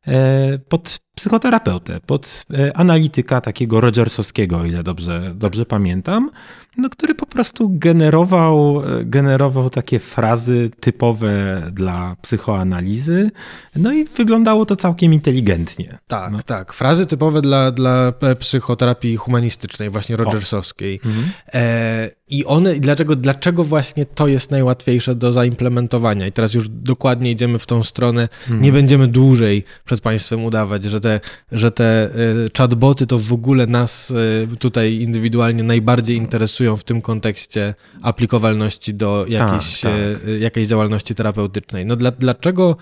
e, 0.07 0.59
pod 0.59 1.06
psychoterapeutę, 1.17 2.01
pod 2.07 2.45
e, 2.55 2.77
analityka 2.77 3.41
takiego 3.41 3.81
Rogersowskiego, 3.81 4.59
o 4.59 4.65
ile 4.65 4.83
dobrze, 4.83 5.33
dobrze 5.35 5.67
pamiętam, 5.67 6.31
no, 6.77 6.91
który 6.91 7.15
po 7.15 7.27
prostu 7.27 7.71
generował, 7.73 8.83
e, 9.01 9.05
generował 9.05 9.71
takie 9.71 9.99
frazy 9.99 10.71
typowe 10.81 11.63
dla 11.73 12.17
psychoanalizy, 12.23 13.31
no 13.77 13.93
i 13.93 14.05
wyglądało 14.05 14.67
to 14.67 14.77
całkiem 14.77 15.13
inteligentnie. 15.13 15.99
Tak, 16.07 16.33
no. 16.33 16.39
tak. 16.43 16.73
Frazy 16.73 17.07
typowe 17.07 17.43
dla, 17.43 17.71
dla 17.71 18.13
psychoterapii 18.39 19.17
humanistycznej, 19.17 19.91
właśnie 19.91 20.17
Rogersowskiej. 20.17 21.01
Mhm. 21.05 21.25
E, 21.55 22.11
I 22.29 22.45
one, 22.45 22.75
dlaczego, 22.75 23.17
dlaczego 23.17 23.65
właśnie 23.65 24.05
to 24.05 24.27
jest 24.27 24.51
najłatwiejsze 24.51 25.15
do 25.15 25.33
zaimplementowania? 25.33 26.27
I 26.27 26.33
teraz 26.33 26.55
już 26.55 26.69
dokładnie 26.69 27.31
idziemy 27.31 27.59
w 27.59 27.67
tą 27.67 27.85
stronę. 27.85 28.23
Mhm. 28.23 28.63
Nie 28.63 28.73
będziemy 28.73 29.09
dłużej 29.09 29.65
przed 29.85 30.01
Państwem 30.01 30.45
udawać, 30.45 30.85
że 30.85 31.01
te, 31.07 31.21
że 31.53 31.71
te 31.71 32.11
chatboty 32.59 33.07
to 33.07 33.19
w 33.19 33.33
ogóle 33.33 33.67
nas 33.67 34.15
tutaj 34.59 34.95
indywidualnie 34.95 35.63
najbardziej 35.63 36.17
interesują 36.17 36.77
w 36.77 36.85
tym 36.85 37.03
kontekście 37.03 37.75
aplikowalności 38.03 38.95
do 38.95 39.27
jakiejś, 39.29 39.81
tak, 39.81 39.93
tak. 39.93 40.41
jakiejś 40.41 40.69
działalności 40.69 41.15
terapeutycznej. 41.15 41.87
No 41.87 41.97
dla, 41.97 42.11
dlaczego 42.11 42.77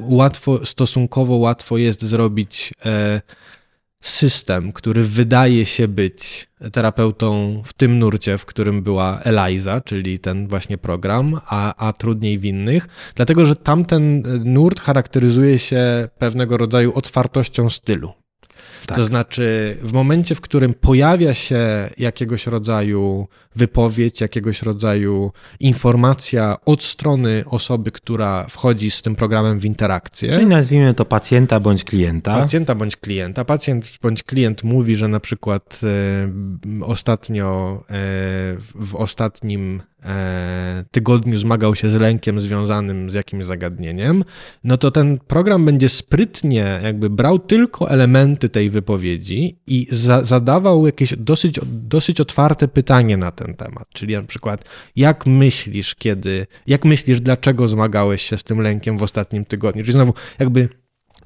łatwo, 0.00 0.66
stosunkowo 0.66 1.36
łatwo 1.36 1.78
jest 1.78 2.04
zrobić 2.04 2.72
system, 4.00 4.72
który 4.72 5.04
wydaje 5.04 5.66
się 5.66 5.88
być 5.88 6.48
terapeutą 6.72 7.62
w 7.64 7.72
tym 7.72 7.98
nurcie, 7.98 8.38
w 8.38 8.46
którym 8.46 8.82
była 8.82 9.20
Eliza, 9.20 9.80
czyli 9.80 10.18
ten 10.18 10.48
właśnie 10.48 10.78
program, 10.78 11.40
a, 11.46 11.86
a 11.88 11.92
trudniej 11.92 12.38
w 12.38 12.44
innych, 12.44 12.88
dlatego 13.14 13.44
że 13.44 13.56
tamten 13.56 14.22
nurt 14.44 14.80
charakteryzuje 14.80 15.58
się 15.58 16.08
pewnego 16.18 16.56
rodzaju 16.56 16.92
otwartością 16.94 17.70
stylu. 17.70 18.12
Tak. 18.86 18.96
To 18.96 19.04
znaczy, 19.04 19.76
w 19.82 19.92
momencie, 19.92 20.34
w 20.34 20.40
którym 20.40 20.74
pojawia 20.74 21.34
się 21.34 21.90
jakiegoś 21.98 22.46
rodzaju 22.46 23.28
wypowiedź, 23.56 24.20
jakiegoś 24.20 24.62
rodzaju 24.62 25.32
informacja 25.60 26.56
od 26.64 26.82
strony 26.82 27.44
osoby, 27.46 27.92
która 27.92 28.46
wchodzi 28.50 28.90
z 28.90 29.02
tym 29.02 29.16
programem 29.16 29.58
w 29.58 29.64
interakcję. 29.64 30.32
Czyli 30.32 30.46
nazwijmy 30.46 30.94
to 30.94 31.04
pacjenta 31.04 31.60
bądź 31.60 31.84
klienta. 31.84 32.34
Pacjenta 32.34 32.74
bądź 32.74 32.96
klienta. 32.96 33.44
Pacjent 33.44 33.98
bądź 34.02 34.22
klient 34.22 34.64
mówi, 34.64 34.96
że 34.96 35.08
na 35.08 35.20
przykład 35.20 35.80
e, 36.80 36.84
ostatnio, 36.84 37.76
e, 37.80 37.84
w 38.74 38.94
ostatnim 38.94 39.82
tygodniu 40.90 41.36
zmagał 41.36 41.74
się 41.74 41.88
z 41.88 41.94
lękiem 41.94 42.40
związanym 42.40 43.10
z 43.10 43.14
jakimś 43.14 43.44
zagadnieniem, 43.44 44.24
no 44.64 44.76
to 44.76 44.90
ten 44.90 45.18
program 45.18 45.64
będzie 45.64 45.88
sprytnie 45.88 46.80
jakby 46.82 47.10
brał 47.10 47.38
tylko 47.38 47.90
elementy 47.90 48.48
tej 48.48 48.70
wypowiedzi 48.70 49.58
i 49.66 49.86
za, 49.90 50.24
zadawał 50.24 50.86
jakieś 50.86 51.14
dosyć, 51.16 51.60
dosyć 51.66 52.20
otwarte 52.20 52.68
pytanie 52.68 53.16
na 53.16 53.32
ten 53.32 53.54
temat. 53.54 53.88
Czyli 53.94 54.14
na 54.14 54.22
przykład, 54.22 54.64
jak 54.96 55.26
myślisz, 55.26 55.94
kiedy, 55.94 56.46
jak 56.66 56.84
myślisz, 56.84 57.20
dlaczego 57.20 57.68
zmagałeś 57.68 58.22
się 58.22 58.38
z 58.38 58.44
tym 58.44 58.60
lękiem 58.60 58.98
w 58.98 59.02
ostatnim 59.02 59.44
tygodniu? 59.44 59.82
Czyli 59.82 59.92
znowu 59.92 60.14
jakby 60.38 60.68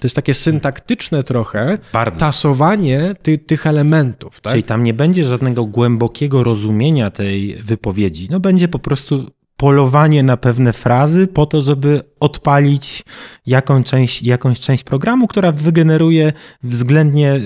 to 0.00 0.06
jest 0.06 0.16
takie 0.16 0.34
syntaktyczne 0.34 1.22
trochę 1.22 1.78
Bardzo. 1.92 2.20
tasowanie 2.20 3.14
ty, 3.22 3.38
tych 3.38 3.66
elementów. 3.66 4.40
Tak? 4.40 4.52
Czyli 4.52 4.62
tam 4.62 4.84
nie 4.84 4.94
będzie 4.94 5.24
żadnego 5.24 5.64
głębokiego 5.64 6.44
rozumienia 6.44 7.10
tej 7.10 7.56
wypowiedzi. 7.56 8.28
No 8.30 8.40
będzie 8.40 8.68
po 8.68 8.78
prostu 8.78 9.30
polowanie 9.62 10.22
na 10.22 10.36
pewne 10.36 10.72
frazy 10.72 11.26
po 11.26 11.46
to, 11.46 11.60
żeby 11.60 12.02
odpalić 12.20 13.04
jakąś 13.46 13.86
część, 13.86 14.22
jakąś 14.22 14.60
część 14.60 14.84
programu, 14.84 15.28
która 15.28 15.52
wygeneruje 15.52 16.32
względnie 16.62 17.40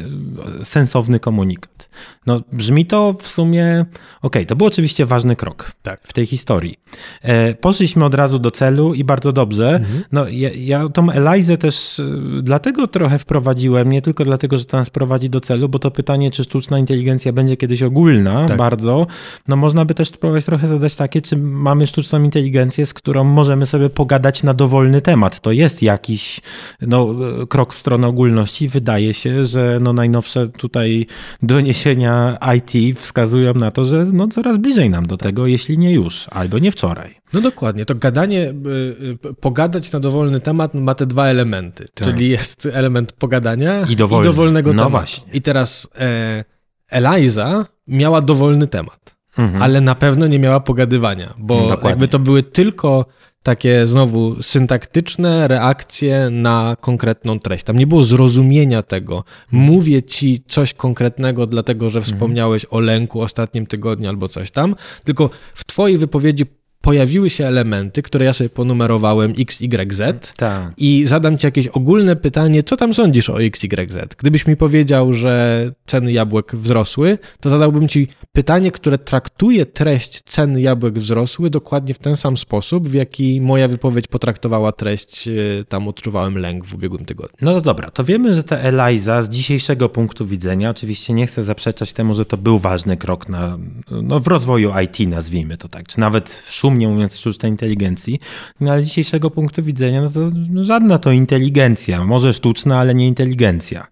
sensowny 0.62 1.20
komunikat. 1.20 1.88
No, 2.26 2.40
brzmi 2.52 2.86
to 2.86 3.14
w 3.20 3.28
sumie 3.28 3.84
ok. 4.22 4.36
To 4.48 4.56
był 4.56 4.66
oczywiście 4.66 5.06
ważny 5.06 5.36
krok 5.36 5.72
tak. 5.82 6.00
w 6.02 6.12
tej 6.12 6.26
historii. 6.26 6.76
E, 7.22 7.54
poszliśmy 7.54 8.04
od 8.04 8.14
razu 8.14 8.38
do 8.38 8.50
celu 8.50 8.94
i 8.94 9.04
bardzo 9.04 9.32
dobrze. 9.32 9.68
Mhm. 9.68 10.04
No, 10.12 10.28
ja, 10.28 10.50
ja 10.54 10.88
tą 10.88 11.10
Elizę 11.10 11.56
też 11.56 12.00
e, 12.00 12.04
dlatego 12.42 12.86
trochę 12.86 13.18
wprowadziłem, 13.18 13.90
nie 13.90 14.02
tylko 14.02 14.24
dlatego, 14.24 14.58
że 14.58 14.64
to 14.64 14.76
nas 14.76 14.90
prowadzi 14.90 15.30
do 15.30 15.40
celu, 15.40 15.68
bo 15.68 15.78
to 15.78 15.90
pytanie, 15.90 16.30
czy 16.30 16.44
sztuczna 16.44 16.78
inteligencja 16.78 17.32
będzie 17.32 17.56
kiedyś 17.56 17.82
ogólna 17.82 18.48
tak. 18.48 18.56
bardzo, 18.56 19.06
no 19.48 19.56
można 19.56 19.84
by 19.84 19.94
też 19.94 20.08
spróbować 20.08 20.44
trochę 20.44 20.66
zadać 20.66 20.94
takie, 20.94 21.22
czy 21.22 21.36
mamy 21.36 21.86
sztuczną 21.86 22.05
inteligencję, 22.24 22.86
z 22.86 22.94
którą 22.94 23.24
możemy 23.24 23.66
sobie 23.66 23.90
pogadać 23.90 24.42
na 24.42 24.54
dowolny 24.54 25.00
temat. 25.00 25.40
To 25.40 25.52
jest 25.52 25.82
jakiś 25.82 26.40
no, 26.80 27.14
krok 27.48 27.74
w 27.74 27.78
stronę 27.78 28.08
ogólności. 28.08 28.68
Wydaje 28.68 29.14
się, 29.14 29.44
że 29.44 29.78
no, 29.80 29.92
najnowsze 29.92 30.48
tutaj 30.48 31.06
doniesienia 31.42 32.38
IT 32.56 32.98
wskazują 32.98 33.54
na 33.54 33.70
to, 33.70 33.84
że 33.84 34.04
no, 34.04 34.28
coraz 34.28 34.58
bliżej 34.58 34.90
nam 34.90 35.06
do 35.06 35.16
tego, 35.16 35.46
jeśli 35.46 35.78
nie 35.78 35.92
już, 35.92 36.26
albo 36.30 36.58
nie 36.58 36.72
wczoraj. 36.72 37.14
No 37.32 37.40
dokładnie, 37.40 37.84
to 37.84 37.94
gadanie, 37.94 38.48
y, 38.48 39.26
y, 39.28 39.34
pogadać 39.34 39.92
na 39.92 40.00
dowolny 40.00 40.40
temat 40.40 40.74
ma 40.74 40.94
te 40.94 41.06
dwa 41.06 41.26
elementy, 41.26 41.88
tak. 41.94 42.08
czyli 42.08 42.28
jest 42.28 42.66
element 42.66 43.12
pogadania 43.12 43.86
i, 43.88 43.96
dowolny. 43.96 44.24
i 44.24 44.30
dowolnego 44.30 44.72
no 44.72 44.76
tematu. 44.76 44.90
Właśnie. 44.90 45.32
I 45.32 45.42
teraz 45.42 45.88
e, 45.98 46.44
Eliza 46.88 47.66
miała 47.86 48.20
dowolny 48.20 48.66
temat. 48.66 49.15
Mhm. 49.38 49.62
ale 49.62 49.80
na 49.80 49.94
pewno 49.94 50.26
nie 50.26 50.38
miała 50.38 50.60
pogadywania, 50.60 51.34
bo 51.38 51.60
Dokładnie. 51.60 51.90
jakby 51.90 52.08
to 52.08 52.18
były 52.18 52.42
tylko 52.42 53.06
takie 53.42 53.86
znowu 53.86 54.42
syntaktyczne 54.42 55.48
reakcje 55.48 56.28
na 56.30 56.76
konkretną 56.80 57.38
treść. 57.38 57.64
Tam 57.64 57.78
nie 57.78 57.86
było 57.86 58.02
zrozumienia 58.04 58.82
tego. 58.82 59.24
Mówię 59.52 60.02
ci 60.02 60.42
coś 60.48 60.74
konkretnego, 60.74 61.46
dlatego 61.46 61.90
że 61.90 61.98
mhm. 61.98 62.14
wspomniałeś 62.14 62.66
o 62.70 62.80
lęku 62.80 63.20
ostatnim 63.20 63.66
tygodniu 63.66 64.08
albo 64.08 64.28
coś 64.28 64.50
tam, 64.50 64.74
tylko 65.04 65.30
w 65.54 65.64
twojej 65.64 65.98
wypowiedzi 65.98 66.46
pojawiły 66.86 67.30
się 67.30 67.46
elementy, 67.46 68.02
które 68.02 68.26
ja 68.26 68.32
sobie 68.32 68.50
ponumerowałem 68.50 69.34
X, 69.38 69.60
Y, 69.60 69.92
Z 69.92 70.32
tak. 70.36 70.72
i 70.76 71.06
zadam 71.06 71.38
ci 71.38 71.46
jakieś 71.46 71.68
ogólne 71.68 72.16
pytanie, 72.16 72.62
co 72.62 72.76
tam 72.76 72.94
sądzisz 72.94 73.30
o 73.30 73.42
X, 73.42 73.64
Y, 73.64 73.90
Z? 73.90 74.14
Gdybyś 74.14 74.46
mi 74.46 74.56
powiedział, 74.56 75.12
że 75.12 75.72
ceny 75.86 76.12
jabłek 76.12 76.56
wzrosły, 76.56 77.18
to 77.40 77.50
zadałbym 77.50 77.88
ci 77.88 78.08
pytanie, 78.32 78.70
które 78.70 78.98
traktuje 78.98 79.66
treść 79.66 80.22
ceny 80.22 80.60
jabłek 80.60 80.98
wzrosły 80.98 81.50
dokładnie 81.50 81.94
w 81.94 81.98
ten 81.98 82.16
sam 82.16 82.36
sposób, 82.36 82.88
w 82.88 82.94
jaki 82.94 83.40
moja 83.40 83.68
wypowiedź 83.68 84.06
potraktowała 84.06 84.72
treść, 84.72 85.28
e, 85.28 85.32
tam 85.68 85.88
odczuwałem 85.88 86.38
lęk 86.38 86.64
w 86.64 86.74
ubiegłym 86.74 87.04
tygodniu. 87.04 87.36
No 87.42 87.52
to 87.52 87.60
dobra, 87.60 87.90
to 87.90 88.04
wiemy, 88.04 88.34
że 88.34 88.42
ta 88.42 88.56
Eliza 88.56 89.22
z 89.22 89.28
dzisiejszego 89.28 89.88
punktu 89.88 90.26
widzenia, 90.26 90.70
oczywiście 90.70 91.14
nie 91.14 91.26
chcę 91.26 91.44
zaprzeczać 91.44 91.92
temu, 91.92 92.14
że 92.14 92.24
to 92.24 92.36
był 92.36 92.58
ważny 92.58 92.96
krok 92.96 93.28
na, 93.28 93.58
no, 93.90 94.20
w 94.20 94.26
rozwoju 94.26 94.72
IT, 94.84 95.08
nazwijmy 95.08 95.56
to 95.56 95.68
tak, 95.68 95.88
czy 95.88 96.00
nawet 96.00 96.42
w 96.46 96.54
szum 96.54 96.75
nie 96.76 96.88
mówiąc 96.88 97.18
sztucznej 97.18 97.52
inteligencji, 97.52 98.20
no 98.60 98.72
ale 98.72 98.82
z 98.82 98.86
dzisiejszego 98.86 99.30
punktu 99.30 99.62
widzenia, 99.62 100.02
no 100.02 100.10
to 100.10 100.20
żadna 100.64 100.98
to 100.98 101.10
inteligencja, 101.10 102.04
może 102.04 102.34
sztuczna, 102.34 102.78
ale 102.78 102.94
nie 102.94 103.06
inteligencja. 103.06 103.86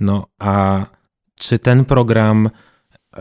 No 0.00 0.26
a 0.38 0.86
czy 1.34 1.58
ten 1.58 1.84
program 1.84 2.50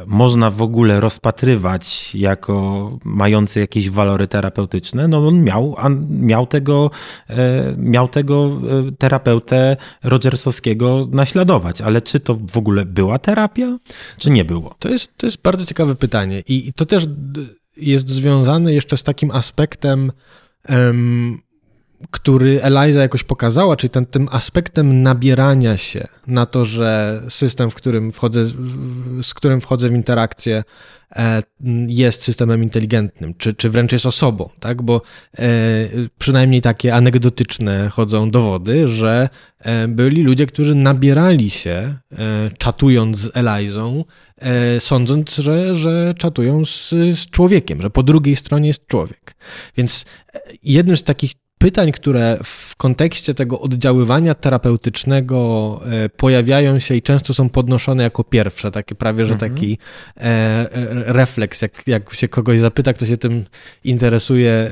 można 0.08 0.50
w 0.50 0.62
ogóle 0.62 1.00
rozpatrywać 1.00 2.16
jako 2.16 2.98
mający 3.04 3.60
jakieś 3.60 3.90
walory 3.90 4.28
terapeutyczne, 4.28 5.08
no 5.08 5.28
on 5.28 5.44
miał, 5.44 5.76
miał, 6.10 6.48
tego, 6.48 6.92
e, 7.30 7.76
miał 7.78 8.08
tego 8.08 8.52
e, 8.88 8.92
terapeutę 8.92 9.78
Rogersowskiego 10.04 11.08
naśladować, 11.12 11.82
ale 11.82 12.02
czy 12.02 12.20
to 12.20 12.40
w 12.52 12.58
ogóle 12.58 12.86
była 12.86 13.20
terapia, 13.20 13.78
czy 14.18 14.30
nie 14.30 14.46
było? 14.46 14.76
To 14.80 14.90
jest, 14.90 15.18
to 15.18 15.28
jest 15.28 15.42
bardzo 15.42 15.66
ciekawe 15.66 15.96
pytanie. 15.96 16.44
I 16.48 16.74
to 16.74 16.86
też 16.86 17.08
jest 17.82 18.10
związany 18.10 18.74
jeszcze 18.74 18.98
z 18.98 19.04
takim 19.04 19.32
aspektem, 19.32 20.12
który 22.12 22.62
Eliza 22.62 23.02
jakoś 23.02 23.24
pokazała, 23.24 23.76
czyli 23.76 23.90
ten, 23.90 24.06
tym 24.06 24.28
aspektem 24.32 25.04
nabierania 25.04 25.78
się 25.78 26.08
na 26.28 26.46
to, 26.46 26.66
że 26.66 27.22
system, 27.30 27.72
w 27.72 27.76
którym 27.76 28.12
wchodzę, 28.12 28.46
z 29.22 29.34
którym 29.34 29.62
wchodzę 29.62 29.90
w 29.90 29.94
interakcję, 29.94 30.64
E, 31.16 31.44
jest 31.88 32.24
systemem 32.24 32.64
inteligentnym, 32.64 33.34
czy, 33.38 33.54
czy 33.54 33.70
wręcz 33.70 33.92
jest 33.92 34.06
osobą, 34.06 34.50
tak? 34.60 34.82
Bo 34.82 35.02
e, 35.40 35.48
przynajmniej 36.18 36.62
takie 36.62 36.96
anegdotyczne 36.96 37.90
chodzą 37.90 38.32
dowody, 38.32 38.88
że 38.88 39.30
e, 39.60 39.88
byli 39.88 40.24
ludzie, 40.24 40.46
którzy 40.46 40.76
nabierali 40.76 41.50
się 41.50 41.96
czatując 42.58 43.18
z 43.18 43.32
Elizą, 43.34 44.06
sądząc, 44.80 45.36
że, 45.36 45.76
że 45.76 46.14
czatują 46.18 46.66
z, 46.66 46.90
z 46.90 47.30
człowiekiem, 47.30 47.82
że 47.82 47.90
po 47.90 48.04
drugiej 48.04 48.36
stronie 48.36 48.68
jest 48.68 48.88
człowiek. 48.88 49.36
Więc 49.78 50.06
jednym 50.64 50.98
z 50.98 51.04
takich 51.04 51.32
pytań, 51.60 51.92
które 51.92 52.40
w 52.44 52.76
kontekście 52.76 53.34
tego 53.34 53.60
oddziaływania 53.60 54.36
terapeutycznego 54.36 55.82
e, 55.86 56.10
pojawiają 56.10 56.80
się 56.80 56.96
i 56.96 57.02
często 57.02 57.34
są 57.34 57.50
podnoszone 57.50 58.04
jako 58.04 58.24
pierwsze, 58.24 58.72
takie 58.72 58.96
prawie, 58.96 59.26
że 59.26 59.34
mhm. 59.34 59.52
taki 59.52 59.78
e, 60.18 60.22
e, 60.22 60.68
refleks, 61.14 61.62
jak, 61.62 61.88
jak 61.88 62.14
się 62.14 62.28
kogoś 62.28 62.60
zapyta, 62.60 62.94
kto 62.94 63.06
się 63.06 63.18
tym 63.18 63.46
interesuje, 63.84 64.72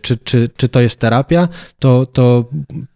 czy, 0.00 0.16
czy, 0.16 0.48
czy 0.56 0.68
to 0.68 0.80
jest 0.80 1.00
terapia, 1.00 1.48
to, 1.78 2.06
to 2.06 2.44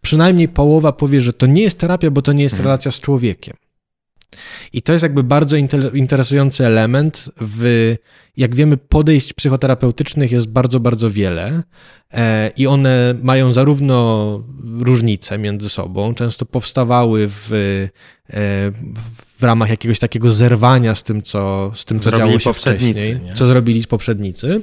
przynajmniej 0.02 0.48
połowa 0.48 0.92
powie, 0.92 1.20
że 1.20 1.32
to 1.32 1.46
nie 1.46 1.62
jest 1.62 1.78
terapia, 1.78 2.10
bo 2.10 2.22
to 2.22 2.32
nie 2.32 2.42
jest 2.42 2.54
mhm. 2.54 2.64
relacja 2.66 2.90
z 2.90 3.00
człowiekiem. 3.00 3.56
I 4.72 4.82
to 4.82 4.92
jest 4.92 5.02
jakby 5.02 5.22
bardzo 5.22 5.56
interesujący 5.92 6.66
element 6.66 7.30
w, 7.40 7.94
jak 8.36 8.54
wiemy, 8.54 8.76
podejść 8.76 9.32
psychoterapeutycznych 9.32 10.32
jest 10.32 10.46
bardzo, 10.46 10.80
bardzo 10.80 11.10
wiele 11.10 11.62
e, 12.12 12.50
i 12.56 12.66
one 12.66 13.14
mają 13.22 13.52
zarówno 13.52 14.42
różnice 14.80 15.38
między 15.38 15.68
sobą, 15.68 16.14
często 16.14 16.46
powstawały 16.46 17.28
w, 17.28 17.52
e, 17.52 17.88
w 19.38 19.42
ramach 19.42 19.70
jakiegoś 19.70 19.98
takiego 19.98 20.32
zerwania 20.32 20.94
z 20.94 21.02
tym, 21.02 21.22
co, 21.22 21.72
z 21.74 21.84
tym, 21.84 22.00
co 22.00 22.12
działo 22.12 22.38
się 22.38 22.52
wcześniej, 22.52 23.20
nie? 23.20 23.32
co 23.34 23.46
zrobili 23.46 23.86
poprzednicy, 23.86 24.62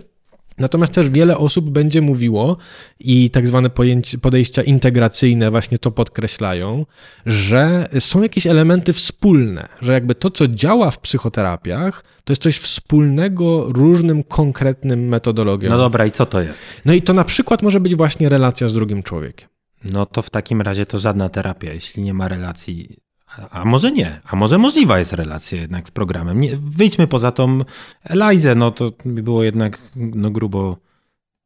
Natomiast 0.57 0.93
też 0.93 1.10
wiele 1.10 1.38
osób 1.38 1.69
będzie 1.69 2.01
mówiło 2.01 2.57
i 3.00 3.29
tak 3.29 3.48
zwane 3.48 3.69
pojęcie, 3.69 4.17
podejścia 4.17 4.63
integracyjne 4.63 5.51
właśnie 5.51 5.79
to 5.79 5.91
podkreślają, 5.91 6.86
że 7.25 7.89
są 8.00 8.22
jakieś 8.22 8.48
elementy 8.48 8.93
wspólne, 8.93 9.67
że 9.81 9.93
jakby 9.93 10.15
to, 10.15 10.29
co 10.29 10.48
działa 10.48 10.91
w 10.91 11.00
psychoterapiach, 11.00 12.03
to 12.24 12.33
jest 12.33 12.41
coś 12.41 12.57
wspólnego 12.57 13.65
różnym 13.74 14.24
konkretnym 14.24 15.07
metodologiom. 15.07 15.72
No 15.72 15.77
dobra, 15.77 16.05
i 16.05 16.12
co 16.12 16.25
to 16.25 16.41
jest? 16.41 16.81
No 16.86 16.93
i 16.93 17.01
to 17.01 17.13
na 17.13 17.24
przykład 17.24 17.62
może 17.62 17.79
być 17.79 17.95
właśnie 17.95 18.29
relacja 18.29 18.67
z 18.67 18.74
drugim 18.74 19.03
człowiekiem. 19.03 19.50
No 19.83 20.05
to 20.05 20.22
w 20.22 20.29
takim 20.29 20.62
razie 20.62 20.86
to 20.86 21.00
żadna 21.00 21.29
terapia, 21.29 21.74
jeśli 21.74 22.03
nie 22.03 22.13
ma 22.13 22.27
relacji. 22.27 23.02
A 23.51 23.65
może 23.65 23.91
nie, 23.91 24.21
a 24.25 24.35
może 24.35 24.57
możliwa 24.57 24.99
jest 24.99 25.13
relacja 25.13 25.61
jednak 25.61 25.87
z 25.87 25.91
programem. 25.91 26.41
Nie, 26.41 26.57
wyjdźmy 26.57 27.07
poza 27.07 27.31
tą 27.31 27.59
Elizę, 28.03 28.55
no 28.55 28.71
to 28.71 28.91
było 29.05 29.43
jednak 29.43 29.79
no 29.95 30.31
grubo 30.31 30.77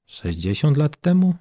60 0.06 0.78
lat 0.78 0.98
temu? 0.98 1.36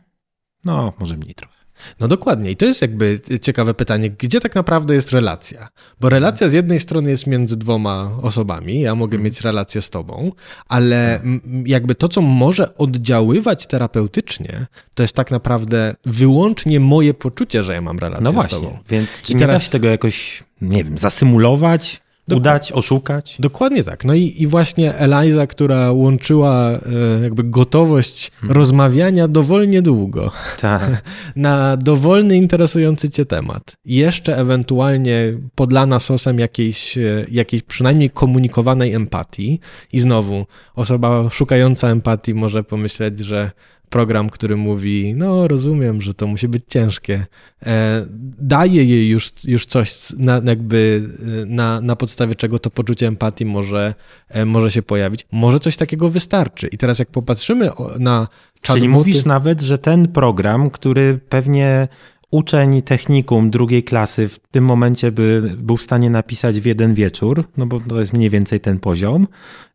No, 0.65 0.93
może 0.99 1.17
mniej 1.17 1.35
trochę. 1.35 1.56
No 2.01 2.09
dokładnie. 2.09 2.51
I 2.51 2.57
to 2.57 2.67
jest 2.67 2.83
jakby 2.83 3.21
ciekawe 3.43 3.75
pytanie, 3.75 4.11
gdzie 4.11 4.41
tak 4.41 4.55
naprawdę 4.55 4.95
jest 4.95 5.13
relacja? 5.13 5.69
Bo 6.01 6.09
relacja 6.09 6.49
z 6.49 6.53
jednej 6.53 6.81
strony 6.81 7.11
jest 7.11 7.27
między 7.27 7.57
dwoma 7.57 8.11
osobami, 8.23 8.81
ja 8.81 8.95
mogę 8.95 9.19
mieć 9.19 9.41
relację 9.41 9.83
z 9.83 9.91
tobą, 9.91 10.33
ale 10.69 11.21
jakby 11.65 11.95
to, 11.95 12.09
co 12.09 12.21
może 12.21 12.77
oddziaływać 12.77 13.67
terapeutycznie, 13.67 14.67
to 14.95 15.03
jest 15.03 15.15
tak 15.15 15.31
naprawdę 15.31 15.95
wyłącznie 16.05 16.81
moje 16.81 17.15
poczucie, 17.15 17.63
że 17.63 17.73
ja 17.73 17.81
mam 17.81 17.99
relację 17.99 18.25
no 18.25 18.33
właśnie, 18.33 18.59
z 18.59 18.61
tobą. 18.61 18.79
Więc 18.89 19.23
czy 19.23 19.33
I 19.33 19.37
nie 19.37 19.41
teraz... 19.41 19.55
da 19.57 19.61
się 19.61 19.71
tego 19.71 19.89
jakoś, 19.89 20.45
nie 20.61 20.85
wiem, 20.85 20.99
zasymulować? 20.99 22.06
Udać, 22.35 22.73
oszukać. 22.73 23.37
Dokładnie 23.41 23.85
tak. 23.85 24.05
No 24.05 24.15
i, 24.15 24.35
i 24.39 24.47
właśnie 24.47 24.95
Eliza, 24.95 25.47
która 25.47 25.93
łączyła 25.93 26.71
e, 26.71 26.81
jakby 27.23 27.45
gotowość 27.45 28.31
hmm. 28.31 28.57
rozmawiania 28.57 29.29
dowolnie 29.29 29.83
długo 29.83 30.33
tak. 30.61 31.03
na 31.37 31.77
dowolny, 31.77 32.37
interesujący 32.37 33.11
cię 33.11 33.27
temat. 33.27 33.77
Jeszcze 33.85 34.39
ewentualnie 34.39 35.39
podlana 35.55 35.99
sosem 35.99 36.39
jakiejś, 36.39 36.99
e, 36.99 37.27
jakiejś 37.31 37.63
przynajmniej 37.63 38.11
komunikowanej 38.11 38.95
empatii. 38.95 39.61
I 39.93 40.01
znowu, 40.01 40.47
osoba 40.75 41.31
szukająca 41.31 41.89
empatii 41.89 42.35
może 42.35 42.65
pomyśleć, 42.65 43.19
że 43.19 43.51
program, 43.91 44.31
który 44.31 44.57
mówi, 44.57 45.15
no 45.17 45.49
rozumiem, 45.49 46.03
że 46.03 46.15
to 46.15 46.27
musi 46.27 46.49
być 46.49 46.63
ciężkie, 46.69 47.27
e, 47.67 48.07
daje 48.39 48.85
jej 48.85 49.09
już, 49.09 49.33
już 49.45 49.67
coś, 49.67 50.13
na, 50.19 50.41
jakby 50.45 51.09
e, 51.43 51.47
na, 51.47 51.81
na 51.81 51.97
podstawie 51.97 52.35
czego 52.35 52.59
to 52.59 52.71
poczucie 52.71 53.07
empatii 53.07 53.45
może, 53.45 53.95
e, 54.29 54.45
może 54.45 54.71
się 54.71 54.83
pojawić. 54.83 55.27
Może 55.33 55.61
coś 55.61 55.77
takiego 55.77 56.09
wystarczy. 56.09 56.67
I 56.67 56.79
teraz 56.79 56.99
jak 56.99 57.11
popatrzymy 57.11 57.71
na 57.99 58.19
chatboty... 58.19 58.81
Czyli 58.81 58.89
mówisz 58.89 59.25
nawet, 59.25 59.61
że 59.61 59.79
ten 59.79 60.09
program, 60.09 60.71
który 60.71 61.21
pewnie 61.29 61.89
uczeń 62.31 62.83
technikum 62.83 63.51
drugiej 63.51 63.85
klasy 63.85 64.29
w 64.29 64.39
tym 64.39 64.65
momencie 64.65 65.13
by 65.13 65.55
był 65.59 65.77
w 65.77 65.83
stanie 65.83 66.11
napisać 66.11 66.61
w 66.61 66.65
jeden 66.65 66.95
wieczór, 66.95 67.45
no 67.57 67.67
bo 67.67 67.81
to 67.81 68.01
jest 68.01 68.13
mniej 68.13 68.31
więcej 68.31 68.61
ten 68.61 68.79
poziom, 68.79 69.29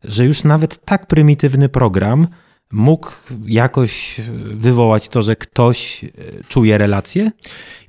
że 0.04 0.24
już 0.24 0.44
nawet 0.44 0.84
tak 0.84 1.06
prymitywny 1.06 1.68
program 1.68 2.26
mógł 2.72 3.12
jakoś 3.46 4.20
wywołać 4.54 5.08
to, 5.08 5.22
że 5.22 5.36
ktoś 5.36 6.04
e, 6.04 6.08
czuje 6.48 6.78
relację? 6.78 7.30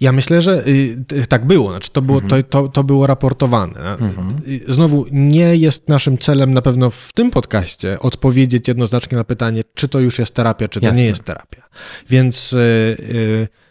Ja 0.01 0.11
myślę, 0.11 0.41
że 0.41 0.67
y, 0.67 1.27
tak 1.29 1.45
było. 1.45 1.69
Znaczy, 1.69 1.89
to, 1.91 2.01
było 2.01 2.19
mhm. 2.19 2.43
to, 2.43 2.49
to, 2.49 2.69
to 2.69 2.83
było 2.83 3.07
raportowane. 3.07 3.79
Mhm. 3.93 4.41
Y, 4.47 4.61
znowu, 4.67 5.05
nie 5.11 5.55
jest 5.55 5.89
naszym 5.89 6.17
celem 6.17 6.53
na 6.53 6.61
pewno 6.61 6.89
w 6.89 7.09
tym 7.13 7.31
podcaście 7.31 7.99
odpowiedzieć 7.99 8.67
jednoznacznie 8.67 9.17
na 9.17 9.23
pytanie, 9.23 9.61
czy 9.73 9.87
to 9.87 9.99
już 9.99 10.19
jest 10.19 10.33
terapia, 10.33 10.67
czy 10.67 10.79
to 10.79 10.85
Jasne. 10.85 11.01
nie 11.01 11.07
jest 11.07 11.23
terapia. 11.23 11.63
Więc. 12.09 12.51
Yy, 12.51 13.62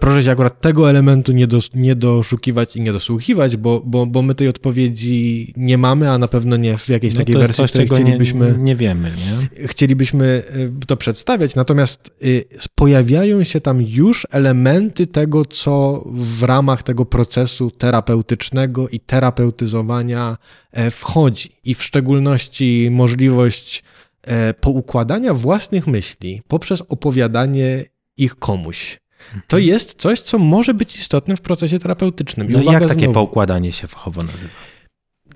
proszę 0.00 0.22
się 0.22 0.30
akurat 0.30 0.60
tego 0.60 0.90
elementu 0.90 1.32
nie, 1.32 1.46
do, 1.46 1.58
nie 1.74 1.96
doszukiwać 1.96 2.76
i 2.76 2.80
nie 2.80 2.92
dosłuchiwać, 2.92 3.56
bo, 3.56 3.82
bo, 3.84 4.06
bo 4.06 4.22
my 4.22 4.34
tej 4.34 4.48
odpowiedzi 4.48 5.52
nie 5.56 5.78
mamy, 5.78 6.10
a 6.10 6.18
na 6.18 6.28
pewno 6.28 6.56
nie 6.56 6.78
w 6.78 6.88
jakiejś 6.88 7.14
no 7.14 7.20
takiej 7.20 7.36
wersji, 7.36 7.54
coś, 7.54 7.70
której 7.70 7.88
chcielibyśmy... 7.88 8.52
Nie, 8.52 8.64
nie 8.64 8.76
wiemy, 8.76 9.10
nie? 9.10 9.66
Chcielibyśmy 9.66 10.42
y, 10.82 10.86
to 10.86 10.96
przedstawiać, 10.96 11.54
natomiast 11.54 12.10
y, 12.24 12.44
pojawiają 12.74 13.44
się 13.44 13.60
tam 13.60 13.82
już 13.82 14.26
elementy 14.30 15.06
tego, 15.06 15.44
co 15.44 16.04
w 16.14 16.42
ramach 16.42 16.82
tego 16.82 17.04
procesu 17.04 17.70
terapeutycznego 17.70 18.88
i 18.88 19.00
terapeutyzowania 19.00 20.36
e, 20.72 20.90
wchodzi 20.90 21.56
i 21.64 21.74
w 21.74 21.82
szczególności 21.82 22.88
możliwość 22.92 23.84
e, 24.22 24.54
poukładania 24.54 25.34
własnych 25.34 25.86
myśli 25.86 26.42
poprzez 26.48 26.82
opowiadanie 26.88 27.84
ich 28.16 28.36
komuś. 28.36 29.01
To 29.46 29.58
jest 29.58 30.00
coś, 30.00 30.20
co 30.20 30.38
może 30.38 30.74
być 30.74 30.96
istotne 30.96 31.36
w 31.36 31.40
procesie 31.40 31.78
terapeutycznym. 31.78 32.50
I 32.50 32.52
no 32.52 32.72
jak 32.72 32.88
takie 32.88 33.00
znowu, 33.00 33.12
poukładanie 33.12 33.72
się 33.72 33.86
fachowo 33.86 34.22
nazywa? 34.22 34.52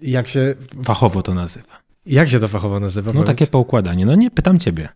Jak 0.02 0.28
się... 0.28 0.54
Fachowo 0.84 1.22
to 1.22 1.34
nazywa. 1.34 1.82
Jak 2.06 2.28
się 2.28 2.40
to 2.40 2.48
fachowo 2.48 2.80
nazywa? 2.80 3.06
No 3.08 3.12
powiedz? 3.12 3.26
takie 3.26 3.46
poukładanie. 3.46 4.06
No 4.06 4.14
nie, 4.14 4.30
pytam 4.30 4.58
ciebie. 4.58 4.88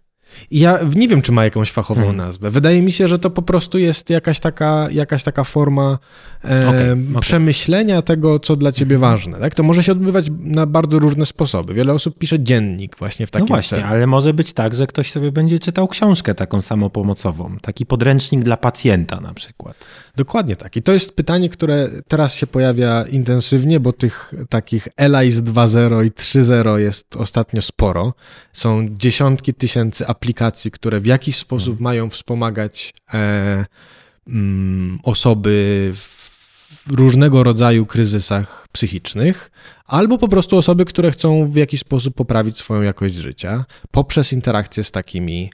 Ja 0.50 0.78
nie 0.94 1.08
wiem, 1.08 1.22
czy 1.22 1.32
ma 1.32 1.44
jakąś 1.44 1.72
fachową 1.72 2.00
hmm. 2.00 2.16
nazwę. 2.16 2.50
Wydaje 2.50 2.82
mi 2.82 2.92
się, 2.92 3.08
że 3.08 3.18
to 3.18 3.30
po 3.30 3.42
prostu 3.42 3.78
jest 3.78 4.10
jakaś 4.10 4.40
taka, 4.40 4.88
jakaś 4.90 5.22
taka 5.22 5.44
forma 5.44 5.98
e, 6.44 6.68
okay, 6.68 6.92
okay. 7.10 7.20
przemyślenia 7.20 8.02
tego, 8.02 8.38
co 8.38 8.56
dla 8.56 8.72
ciebie 8.72 8.96
hmm. 8.96 9.10
ważne. 9.10 9.38
Tak? 9.38 9.54
To 9.54 9.62
może 9.62 9.82
się 9.82 9.92
odbywać 9.92 10.26
na 10.40 10.66
bardzo 10.66 10.98
różne 10.98 11.26
sposoby. 11.26 11.74
Wiele 11.74 11.92
osób 11.92 12.18
pisze 12.18 12.40
dziennik 12.40 12.96
właśnie 12.98 13.26
w 13.26 13.30
takim 13.30 13.48
No 13.48 13.54
właśnie, 13.54 13.78
celu. 13.78 13.90
ale 13.90 14.06
może 14.06 14.34
być 14.34 14.52
tak, 14.52 14.74
że 14.74 14.86
ktoś 14.86 15.10
sobie 15.10 15.32
będzie 15.32 15.58
czytał 15.58 15.88
książkę 15.88 16.34
taką 16.34 16.62
samopomocową, 16.62 17.56
taki 17.62 17.86
podręcznik 17.86 18.44
dla 18.44 18.56
pacjenta 18.56 19.20
na 19.20 19.34
przykład. 19.34 19.76
Dokładnie 20.16 20.56
tak. 20.56 20.76
I 20.76 20.82
to 20.82 20.92
jest 20.92 21.16
pytanie, 21.16 21.48
które 21.48 21.88
teraz 22.08 22.34
się 22.34 22.46
pojawia 22.46 23.02
intensywnie, 23.02 23.80
bo 23.80 23.92
tych 23.92 24.34
takich 24.48 24.88
ELIS 24.96 25.36
2.0 25.36 26.06
i 26.06 26.10
3.0 26.10 26.76
jest 26.76 27.16
ostatnio 27.16 27.62
sporo. 27.62 28.14
Są 28.52 28.88
dziesiątki 28.90 29.54
tysięcy 29.54 30.06
aplikacji, 30.20 30.70
które 30.70 31.00
w 31.00 31.06
jakiś 31.06 31.36
sposób 31.36 31.74
hmm. 31.74 31.84
mają 31.84 32.10
wspomagać 32.10 32.94
e, 33.14 33.66
mm, 34.28 34.98
osoby 35.02 35.92
w 35.94 36.92
różnego 36.92 37.42
rodzaju 37.42 37.86
kryzysach 37.86 38.68
psychicznych, 38.72 39.50
albo 39.86 40.18
po 40.18 40.28
prostu 40.28 40.56
osoby, 40.56 40.84
które 40.84 41.10
chcą 41.10 41.50
w 41.50 41.56
jakiś 41.56 41.80
sposób 41.80 42.14
poprawić 42.14 42.58
swoją 42.58 42.82
jakość 42.82 43.14
życia 43.14 43.64
poprzez 43.90 44.32
interakcję 44.32 44.84
z 44.84 44.90
takimi 44.90 45.50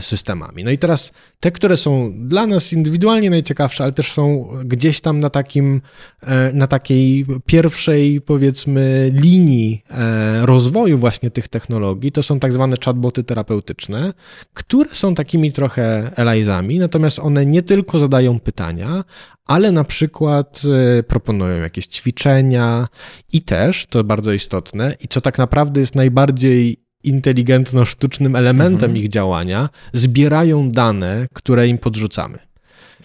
systemami. 0.00 0.64
No 0.64 0.70
i 0.70 0.78
teraz 0.78 1.12
te, 1.40 1.50
które 1.50 1.76
są 1.76 2.12
dla 2.16 2.46
nas 2.46 2.72
indywidualnie 2.72 3.30
najciekawsze, 3.30 3.84
ale 3.84 3.92
też 3.92 4.12
są 4.12 4.48
gdzieś 4.64 5.00
tam 5.00 5.20
na 5.20 5.30
takim, 5.30 5.80
e, 6.22 6.52
na 6.52 6.66
takiej 6.66 7.26
pierwszej 7.46 8.20
powiedzmy 8.20 9.12
linii 9.22 9.82
e, 9.90 10.46
rozwoju 10.46 10.98
właśnie 10.98 11.30
tych 11.30 11.48
technologii, 11.48 12.12
to 12.12 12.22
są 12.22 12.40
tak 12.40 12.52
zwane 12.52 12.76
chatboty 12.84 13.24
terapeutyczne, 13.24 14.12
które 14.54 14.94
są 14.94 15.14
takimi 15.14 15.52
trochę 15.52 16.10
Elizami, 16.16 16.78
natomiast 16.78 17.18
one 17.18 17.46
nie 17.46 17.62
tylko 17.62 17.98
zadają 17.98 18.40
pytania, 18.40 19.04
ale 19.46 19.72
na 19.72 19.84
przykład 19.84 20.62
proponują 21.08 21.62
jakieś 21.62 21.86
ćwiczenia 21.86 22.88
i 23.32 23.42
też, 23.42 23.86
to 23.86 24.04
bardzo 24.04 24.32
istotne, 24.32 24.96
i 25.00 25.08
co 25.08 25.20
tak 25.20 25.38
naprawdę 25.38 25.80
jest 25.80 25.94
najbardziej 25.94 26.83
inteligentno-sztucznym 27.04 28.36
elementem 28.36 28.90
mhm. 28.90 28.96
ich 28.96 29.08
działania, 29.08 29.68
zbierają 29.92 30.70
dane, 30.70 31.26
które 31.32 31.68
im 31.68 31.78
podrzucamy. 31.78 32.38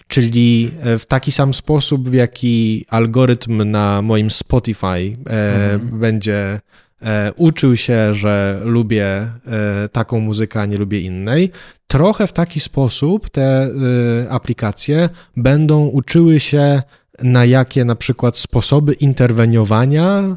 Czyli 0.08 0.70
e, 0.82 0.98
w 0.98 1.06
taki 1.06 1.32
sam 1.32 1.54
sposób, 1.54 2.08
w 2.08 2.12
jaki 2.12 2.86
algorytm 2.88 3.70
na 3.70 4.02
moim 4.02 4.30
Spotify 4.30 4.86
e, 4.86 5.72
mhm. 5.72 6.00
będzie 6.00 6.60
e, 7.02 7.32
uczył 7.36 7.76
się, 7.76 8.14
że 8.14 8.60
lubię 8.64 9.06
e, 9.06 9.32
taką 9.92 10.20
muzykę, 10.20 10.60
a 10.60 10.66
nie 10.66 10.76
lubię 10.76 11.00
innej, 11.00 11.50
trochę 11.86 12.26
w 12.26 12.32
taki 12.32 12.60
sposób 12.60 13.30
te 13.30 13.70
aplikacje 14.30 15.08
będą 15.36 15.86
uczyły 15.86 16.40
się 16.40 16.82
na 17.22 17.44
jakie 17.44 17.84
na 17.84 17.94
przykład 17.94 18.38
sposoby 18.38 18.92
interweniowania 18.92 20.18
e, 20.18 20.36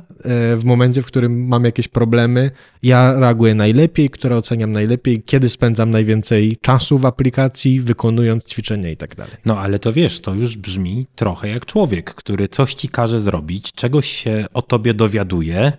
w 0.56 0.62
momencie, 0.64 1.02
w 1.02 1.06
którym 1.06 1.48
mam 1.48 1.66
jakieś 1.66 1.88
problemy, 1.88 2.52
ja 2.84 3.20
reaguję 3.20 3.56
najlepiej, 3.56 4.10
które 4.10 4.38
oceniam 4.38 4.72
najlepiej, 4.72 5.24
kiedy 5.24 5.50
spędzam 5.50 5.90
najwięcej 5.90 6.58
czasu 6.62 6.98
w 6.98 7.06
aplikacji, 7.06 7.82
wykonując 7.82 8.44
ćwiczenia 8.44 8.90
i 8.90 8.98
tak 8.98 9.16
dalej. 9.16 9.34
No 9.46 9.60
ale 9.60 9.80
to 9.80 9.94
wiesz, 9.94 10.22
to 10.22 10.34
już 10.34 10.58
brzmi 10.58 11.08
trochę 11.16 11.50
jak 11.50 11.66
człowiek, 11.66 12.14
który 12.14 12.48
coś 12.48 12.74
ci 12.74 12.88
każe 12.88 13.20
zrobić, 13.20 13.74
czegoś 13.74 14.08
się 14.08 14.46
o 14.54 14.62
tobie 14.62 14.94
dowiaduje, 14.94 15.72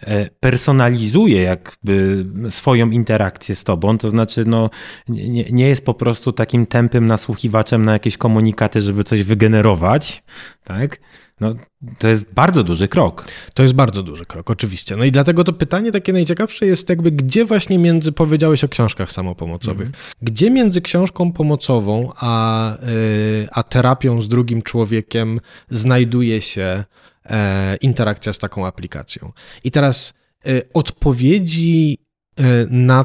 e, 0.00 0.30
personalizuje 0.40 1.42
jakby 1.42 2.24
swoją 2.48 2.90
interakcję 2.90 3.54
z 3.54 3.64
tobą, 3.64 3.98
to 3.98 4.10
znaczy 4.10 4.44
no 4.44 4.70
nie, 5.08 5.44
nie 5.50 5.68
jest 5.68 5.84
po 5.84 5.94
prostu 5.94 6.32
takim 6.32 6.66
tępym 6.66 7.06
nasłuchiwaczem 7.06 7.84
na 7.84 7.92
jakieś 7.92 8.16
komunikaty, 8.16 8.80
żeby 8.80 9.04
coś 9.04 9.22
wygenerować, 9.22 10.22
tak? 10.64 11.00
No, 11.40 11.54
to 11.98 12.08
jest 12.08 12.34
bardzo 12.34 12.64
duży 12.64 12.88
krok. 12.88 13.24
To 13.54 13.62
jest 13.62 13.74
bardzo 13.74 14.02
duży 14.02 14.24
krok, 14.24 14.50
oczywiście. 14.50 14.96
No 14.96 15.04
i 15.04 15.12
dlatego 15.12 15.44
to 15.44 15.52
pytanie 15.52 15.92
takie 15.92 16.12
najciekawsze 16.12 16.66
jest 16.66 16.88
jakby, 16.88 17.10
gdzie 17.10 17.44
właśnie 17.44 17.78
między, 17.78 18.12
powiedziałeś 18.12 18.64
o 18.64 18.68
książkach 18.68 19.12
samopomocowych, 19.12 19.86
mm. 19.86 20.00
gdzie 20.22 20.50
między 20.50 20.80
książką 20.80 21.32
pomocową 21.32 22.12
a, 22.16 22.76
yy, 22.82 23.48
a 23.52 23.62
terapią 23.62 24.22
z 24.22 24.28
drugim 24.28 24.62
człowiekiem 24.62 25.40
znajduje 25.70 26.40
się 26.40 26.84
e, 27.24 27.76
interakcja 27.76 28.32
z 28.32 28.38
taką 28.38 28.66
aplikacją. 28.66 29.32
I 29.64 29.70
teraz 29.70 30.14
e, 30.46 30.62
odpowiedzi 30.74 31.98
e, 32.36 32.42
na 32.70 33.04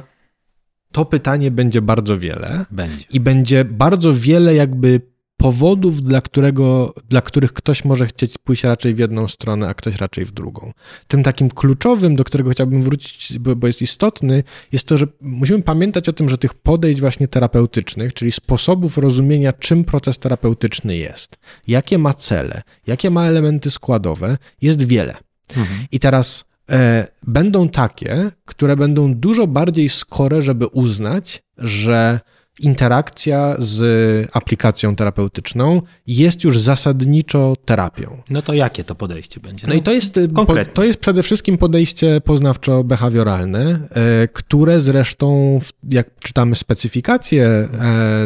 to 0.92 1.06
pytanie 1.06 1.52
będzie 1.52 1.82
bardzo 1.82 2.18
wiele. 2.18 2.66
Będzie. 2.72 3.06
I 3.12 3.20
będzie 3.20 3.66
bardzo 3.66 4.14
wiele 4.14 4.56
jakby 4.56 5.02
powodów, 5.38 6.02
dla, 6.02 6.22
którego, 6.22 6.94
dla 7.10 7.22
których 7.22 7.54
ktoś 7.54 7.86
może 7.86 8.08
chcieć 8.08 8.38
pójść 8.38 8.64
raczej 8.64 8.94
w 8.94 9.00
jedną 9.00 9.28
stronę, 9.28 9.70
a 9.70 9.74
ktoś 9.74 9.96
raczej 9.96 10.26
w 10.26 10.32
drugą. 10.32 10.72
Tym 11.08 11.24
takim 11.24 11.50
kluczowym, 11.50 12.16
do 12.16 12.24
którego 12.24 12.50
chciałbym 12.50 12.82
wrócić, 12.82 13.40
bo, 13.40 13.56
bo 13.56 13.68
jest 13.68 13.82
istotny, 13.82 14.44
jest 14.72 14.86
to, 14.86 14.98
że 14.98 15.08
musimy 15.22 15.62
pamiętać 15.62 16.10
o 16.10 16.14
tym, 16.14 16.30
że 16.30 16.38
tych 16.38 16.54
podejść 16.54 17.00
właśnie 17.00 17.28
terapeutycznych, 17.28 18.14
czyli 18.14 18.32
sposobów 18.32 18.98
rozumienia, 18.98 19.54
czym 19.54 19.84
proces 19.84 20.20
terapeutyczny 20.20 20.98
jest, 20.98 21.38
jakie 21.68 21.98
ma 21.98 22.14
cele, 22.14 22.62
jakie 22.88 23.10
ma 23.10 23.26
elementy 23.26 23.72
składowe, 23.72 24.38
jest 24.62 24.88
wiele. 24.88 25.18
Mhm. 25.50 25.86
I 25.92 26.00
teraz 26.00 26.46
e, 26.70 27.08
będą 27.28 27.70
takie, 27.70 28.32
które 28.46 28.76
będą 28.76 29.14
dużo 29.14 29.48
bardziej 29.48 29.90
skore, 29.90 30.42
żeby 30.42 30.68
uznać, 30.68 31.44
że 31.58 32.20
interakcja 32.60 33.56
z 33.60 34.30
aplikacją 34.34 34.96
terapeutyczną 34.96 35.82
jest 36.08 36.44
już 36.44 36.60
zasadniczo 36.60 37.54
terapią. 37.66 38.22
No 38.30 38.42
to 38.42 38.54
jakie 38.54 38.84
to 38.84 38.96
podejście 38.96 39.40
będzie? 39.40 39.68
No, 39.68 39.74
no 39.74 39.80
i 39.80 39.84
to 39.84 39.92
jest, 39.92 40.20
po, 40.36 40.46
to 40.74 40.84
jest 40.84 41.00
przede 41.00 41.24
wszystkim 41.24 41.58
podejście 41.58 42.22
poznawczo-behawioralne, 42.22 43.80
e, 43.90 44.28
które 44.28 44.82
zresztą, 44.82 45.60
jak 45.90 46.20
czytamy 46.20 46.56
specyfikacje 46.56 47.46
e, 47.46 47.70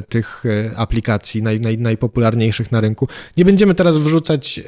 tych 0.10 0.44
e, 0.46 0.78
aplikacji 0.78 1.44
naj, 1.44 1.60
naj, 1.60 1.78
najpopularniejszych 1.78 2.72
na 2.72 2.82
rynku, 2.82 3.08
nie 3.38 3.46
będziemy 3.46 3.76
teraz 3.76 3.98
wrzucać 3.98 4.62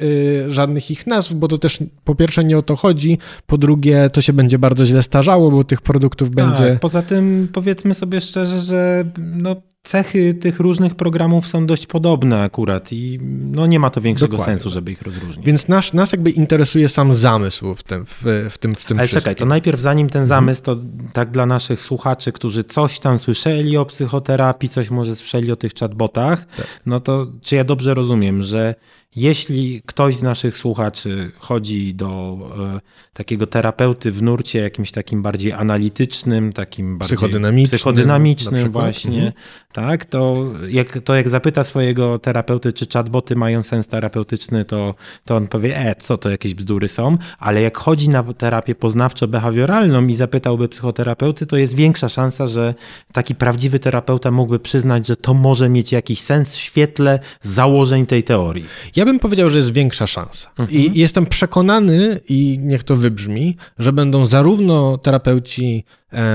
żadnych 0.48 0.90
ich 0.90 1.06
nazw, 1.06 1.34
bo 1.34 1.48
to 1.48 1.58
też 1.58 1.78
po 2.04 2.14
pierwsze 2.14 2.44
nie 2.44 2.58
o 2.58 2.62
to 2.62 2.76
chodzi, 2.76 3.18
po 3.46 3.58
drugie 3.58 4.10
to 4.12 4.20
się 4.20 4.32
będzie 4.32 4.58
bardzo 4.58 4.84
źle 4.84 5.02
starzało, 5.02 5.50
bo 5.50 5.64
tych 5.64 5.80
produktów 5.80 6.28
tak, 6.28 6.34
będzie... 6.36 6.78
Poza 6.80 7.02
tym 7.02 7.48
powiedzmy 7.52 7.94
sobie 7.94 8.20
szczerze, 8.20 8.60
że 8.60 9.04
no 9.18 9.51
cechy 9.82 10.34
tych 10.34 10.60
różnych 10.60 10.94
programów 10.94 11.46
są 11.46 11.66
dość 11.66 11.86
podobne 11.86 12.42
akurat 12.42 12.92
i 12.92 13.18
no 13.52 13.66
nie 13.66 13.78
ma 13.78 13.90
to 13.90 14.00
większego 14.00 14.30
Dokładnie. 14.30 14.54
sensu, 14.54 14.70
żeby 14.70 14.92
ich 14.92 15.02
rozróżnić. 15.02 15.46
Więc 15.46 15.68
nas, 15.68 15.92
nas 15.92 16.12
jakby 16.12 16.30
interesuje 16.30 16.88
sam 16.88 17.14
zamysł 17.14 17.74
w 17.74 17.82
tym, 17.82 18.06
w, 18.06 18.22
w 18.50 18.58
tym, 18.58 18.74
w 18.74 18.84
tym 18.84 18.98
Ale 18.98 19.08
czekaj, 19.08 19.36
to 19.36 19.46
najpierw 19.46 19.80
zanim 19.80 20.08
ten 20.08 20.22
mhm. 20.22 20.28
zamysł, 20.28 20.62
to 20.62 20.76
tak 21.12 21.30
dla 21.30 21.46
naszych 21.46 21.82
słuchaczy, 21.82 22.32
którzy 22.32 22.64
coś 22.64 23.00
tam 23.00 23.18
słyszeli 23.18 23.76
o 23.76 23.84
psychoterapii, 23.84 24.68
coś 24.68 24.90
może 24.90 25.16
słyszeli 25.16 25.52
o 25.52 25.56
tych 25.56 25.72
chatbotach, 25.80 26.46
tak. 26.56 26.66
no 26.86 27.00
to 27.00 27.26
czy 27.42 27.56
ja 27.56 27.64
dobrze 27.64 27.94
rozumiem, 27.94 28.42
że 28.42 28.74
jeśli 29.16 29.82
ktoś 29.86 30.16
z 30.16 30.22
naszych 30.22 30.56
słuchaczy 30.56 31.30
chodzi 31.38 31.94
do 31.94 32.38
e, 32.76 32.80
takiego 33.12 33.46
terapeuty 33.46 34.12
w 34.12 34.22
nurcie 34.22 34.58
jakimś 34.58 34.92
takim 34.92 35.22
bardziej 35.22 35.52
analitycznym, 35.52 36.52
takim 36.52 36.98
bardziej 36.98 37.16
psychodynamicznym, 37.16 37.78
psychodynamicznym 37.78 38.72
właśnie, 38.72 39.16
mhm. 39.16 39.32
tak, 39.72 40.04
to 40.04 40.44
jak, 40.68 41.00
to 41.00 41.14
jak 41.14 41.28
zapyta 41.28 41.64
swojego 41.64 42.18
terapeuty, 42.18 42.72
czy 42.72 42.86
chatboty 42.92 43.36
mają 43.36 43.62
sens 43.62 43.86
terapeutyczny, 43.86 44.64
to, 44.64 44.94
to 45.24 45.36
on 45.36 45.48
powie, 45.48 45.76
e, 45.76 45.94
co 45.94 46.18
to 46.18 46.30
jakieś 46.30 46.54
bzdury 46.54 46.88
są, 46.88 47.18
ale 47.38 47.62
jak 47.62 47.78
chodzi 47.78 48.08
na 48.08 48.22
terapię 48.22 48.74
poznawczo-behawioralną 48.74 50.10
i 50.10 50.14
zapytałby 50.14 50.68
psychoterapeuty, 50.68 51.46
to 51.46 51.56
jest 51.56 51.74
większa 51.74 52.08
szansa, 52.08 52.46
że 52.46 52.74
taki 53.12 53.34
prawdziwy 53.34 53.78
terapeuta 53.78 54.30
mógłby 54.30 54.58
przyznać, 54.58 55.06
że 55.06 55.16
to 55.16 55.34
może 55.34 55.68
mieć 55.68 55.92
jakiś 55.92 56.20
sens 56.20 56.56
w 56.56 56.58
świetle 56.58 57.18
założeń 57.42 58.06
tej 58.06 58.22
teorii. 58.22 58.64
Ja 58.96 59.01
bym 59.04 59.18
powiedział, 59.18 59.48
że 59.48 59.58
jest 59.58 59.72
większa 59.72 60.06
szansa. 60.06 60.50
Mhm. 60.58 60.70
I 60.70 60.98
jestem 60.98 61.26
przekonany, 61.26 62.20
i 62.28 62.58
niech 62.62 62.84
to 62.84 62.96
wybrzmi, 62.96 63.56
że 63.78 63.92
będą 63.92 64.26
zarówno 64.26 64.98
terapeuci 64.98 65.84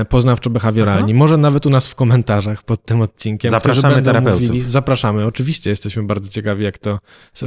poznawczo-behawioralni, 0.08 1.14
może 1.14 1.36
nawet 1.36 1.66
u 1.66 1.70
nas 1.70 1.88
w 1.88 1.94
komentarzach 1.94 2.62
pod 2.62 2.84
tym 2.84 3.00
odcinkiem. 3.00 3.50
Zapraszamy 3.50 4.02
terapeutów. 4.02 4.40
Mówili, 4.40 4.70
zapraszamy, 4.70 5.26
oczywiście, 5.26 5.70
jesteśmy 5.70 6.02
bardzo 6.02 6.28
ciekawi, 6.28 6.64
jak 6.64 6.78
to 6.78 6.98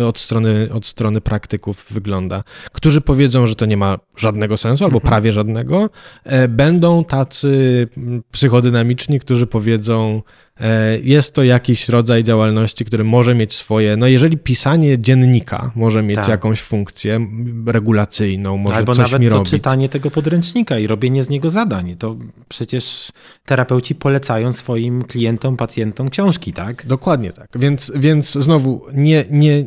od 0.07 0.19
strony, 0.19 0.69
od 0.73 0.85
strony 0.85 1.21
praktyków 1.21 1.85
wygląda, 1.91 2.43
którzy 2.71 3.01
powiedzą, 3.01 3.47
że 3.47 3.55
to 3.55 3.65
nie 3.65 3.77
ma 3.77 3.99
żadnego 4.15 4.57
sensu, 4.57 4.83
albo 4.83 4.97
mhm. 4.97 5.09
prawie 5.09 5.31
żadnego. 5.31 5.89
E, 6.23 6.47
będą 6.47 7.03
tacy 7.03 7.87
psychodynamiczni, 8.31 9.19
którzy 9.19 9.47
powiedzą, 9.47 10.21
E, 10.61 10.99
jest 10.99 11.33
to 11.33 11.43
jakiś 11.43 11.89
rodzaj 11.89 12.23
działalności, 12.23 12.85
który 12.85 13.03
może 13.03 13.35
mieć 13.35 13.53
swoje, 13.53 13.97
no 13.97 14.07
jeżeli 14.07 14.37
pisanie 14.37 14.99
dziennika 14.99 15.71
może 15.75 16.03
mieć 16.03 16.15
tak. 16.15 16.27
jakąś 16.27 16.61
funkcję 16.61 17.27
regulacyjną, 17.65 18.57
może 18.57 18.75
Albo 18.75 18.95
coś 18.95 19.05
nawet 19.05 19.21
mi 19.21 19.29
robić. 19.29 19.49
czytanie 19.49 19.89
tego 19.89 20.11
podręcznika 20.11 20.79
i 20.79 20.87
robienie 20.87 21.23
z 21.23 21.29
niego 21.29 21.49
zadań. 21.49 21.95
To 21.99 22.15
przecież 22.49 23.11
terapeuci 23.45 23.95
polecają 23.95 24.53
swoim 24.53 25.03
klientom, 25.03 25.57
pacjentom 25.57 26.09
książki, 26.09 26.53
tak? 26.53 26.85
Dokładnie 26.85 27.31
tak. 27.31 27.47
Więc, 27.55 27.91
więc 27.95 28.31
znowu 28.31 28.81
nie, 28.93 29.25
nie 29.29 29.65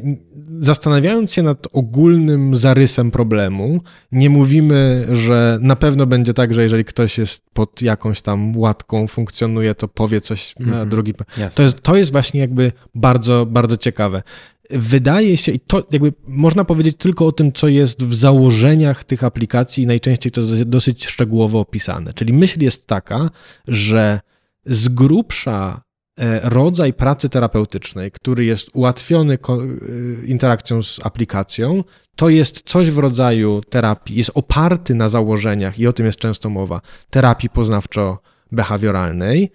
zastanawiając 0.60 1.32
się 1.32 1.42
nad 1.42 1.66
ogólnym 1.72 2.56
zarysem 2.56 3.10
problemu, 3.10 3.80
nie 4.12 4.30
mówimy, 4.30 5.06
że 5.12 5.58
na 5.60 5.76
pewno 5.76 6.06
będzie 6.06 6.34
tak, 6.34 6.54
że 6.54 6.62
jeżeli 6.62 6.84
ktoś 6.84 7.18
jest 7.18 7.42
pod 7.52 7.82
jakąś 7.82 8.22
tam 8.22 8.56
łatką, 8.56 9.06
funkcjonuje, 9.06 9.74
to 9.74 9.88
powie 9.88 10.20
coś 10.20 10.54
mm 10.56 10.68
-hmm. 10.68 10.72
na 10.72 10.76
mhm. 10.76 10.90
drugi. 10.90 11.14
To 11.54 11.62
jest, 11.62 11.80
to 11.80 11.96
jest 11.96 12.12
właśnie 12.12 12.40
jakby 12.40 12.72
bardzo, 12.94 13.46
bardzo 13.46 13.76
ciekawe. 13.76 14.22
Wydaje 14.70 15.37
się, 15.37 15.53
i 15.53 15.61
to 15.61 15.87
jakby 15.90 16.12
można 16.27 16.64
powiedzieć 16.64 16.96
tylko 16.96 17.27
o 17.27 17.33
tym, 17.33 17.53
co 17.53 17.68
jest 17.68 18.05
w 18.05 18.14
założeniach 18.14 19.05
tych 19.05 19.24
aplikacji, 19.24 19.85
i 19.85 19.87
najczęściej 19.87 20.33
to 20.33 20.40
jest 20.40 20.62
dosyć 20.62 21.07
szczegółowo 21.07 21.61
opisane. 21.61 22.12
Czyli 22.12 22.33
myśl 22.33 22.62
jest 22.62 22.87
taka, 22.87 23.31
że 23.68 24.20
z 24.66 24.88
grubsza 24.88 25.85
E, 26.20 26.40
rodzaj 26.42 26.92
pracy 26.92 27.29
terapeutycznej, 27.29 28.11
który 28.11 28.44
jest 28.44 28.70
ułatwiony 28.72 29.35
e, 29.35 30.27
interakcją 30.27 30.83
z 30.83 31.07
aplikacją, 31.07 31.85
to 32.16 32.29
jest 32.29 32.62
coś 32.62 32.90
w 32.90 32.98
rodzaju 32.98 33.61
terapii, 33.70 34.16
jest 34.16 34.31
oparty 34.35 34.94
na 34.94 35.09
założeniach, 35.09 35.79
i 35.79 35.87
o 35.87 35.92
tym 35.92 36.07
jest 36.07 36.18
często 36.18 36.50
mowa, 36.50 36.81
terapii 37.11 37.50
poznawczo-behawioralnej. 37.50 39.48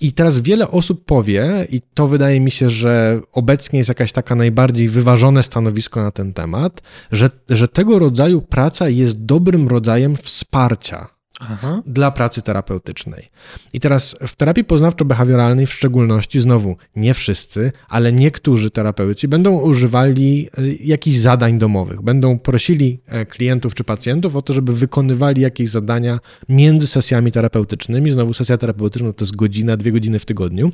I 0.00 0.12
teraz 0.12 0.40
wiele 0.40 0.70
osób 0.70 1.04
powie, 1.04 1.66
i 1.68 1.80
to 1.94 2.06
wydaje 2.06 2.40
mi 2.40 2.50
się, 2.50 2.70
że 2.70 3.20
obecnie 3.32 3.78
jest 3.78 3.88
jakaś 3.88 4.12
taka 4.12 4.34
najbardziej 4.34 4.88
wyważone 4.88 5.42
stanowisko 5.42 6.02
na 6.02 6.10
ten 6.10 6.32
temat, 6.32 6.82
że, 7.12 7.30
że 7.48 7.68
tego 7.68 7.98
rodzaju 7.98 8.42
praca 8.42 8.88
jest 8.88 9.24
dobrym 9.24 9.68
rodzajem 9.68 10.16
wsparcia 10.16 11.19
Aha. 11.40 11.82
dla 11.86 12.10
pracy 12.10 12.42
terapeutycznej. 12.42 13.30
I 13.72 13.80
teraz 13.80 14.16
w 14.26 14.36
terapii 14.36 14.64
poznawczo-behawioralnej 14.64 15.66
w 15.66 15.72
szczególności, 15.72 16.40
znowu 16.40 16.76
nie 16.96 17.14
wszyscy, 17.14 17.72
ale 17.88 18.12
niektórzy 18.12 18.70
terapeuci 18.70 19.28
będą 19.28 19.58
używali 19.58 20.48
e, 20.58 20.68
jakichś 20.68 21.18
zadań 21.18 21.58
domowych. 21.58 22.02
Będą 22.02 22.38
prosili 22.38 23.00
e, 23.06 23.26
klientów 23.26 23.74
czy 23.74 23.84
pacjentów 23.84 24.36
o 24.36 24.42
to, 24.42 24.52
żeby 24.52 24.72
wykonywali 24.72 25.42
jakieś 25.42 25.70
zadania 25.70 26.20
między 26.48 26.86
sesjami 26.86 27.32
terapeutycznymi. 27.32 28.10
Znowu 28.10 28.34
sesja 28.34 28.56
terapeutyczna 28.56 29.12
to 29.12 29.24
jest 29.24 29.36
godzina, 29.36 29.76
dwie 29.76 29.92
godziny 29.92 30.18
w 30.18 30.24
tygodniu. 30.24 30.72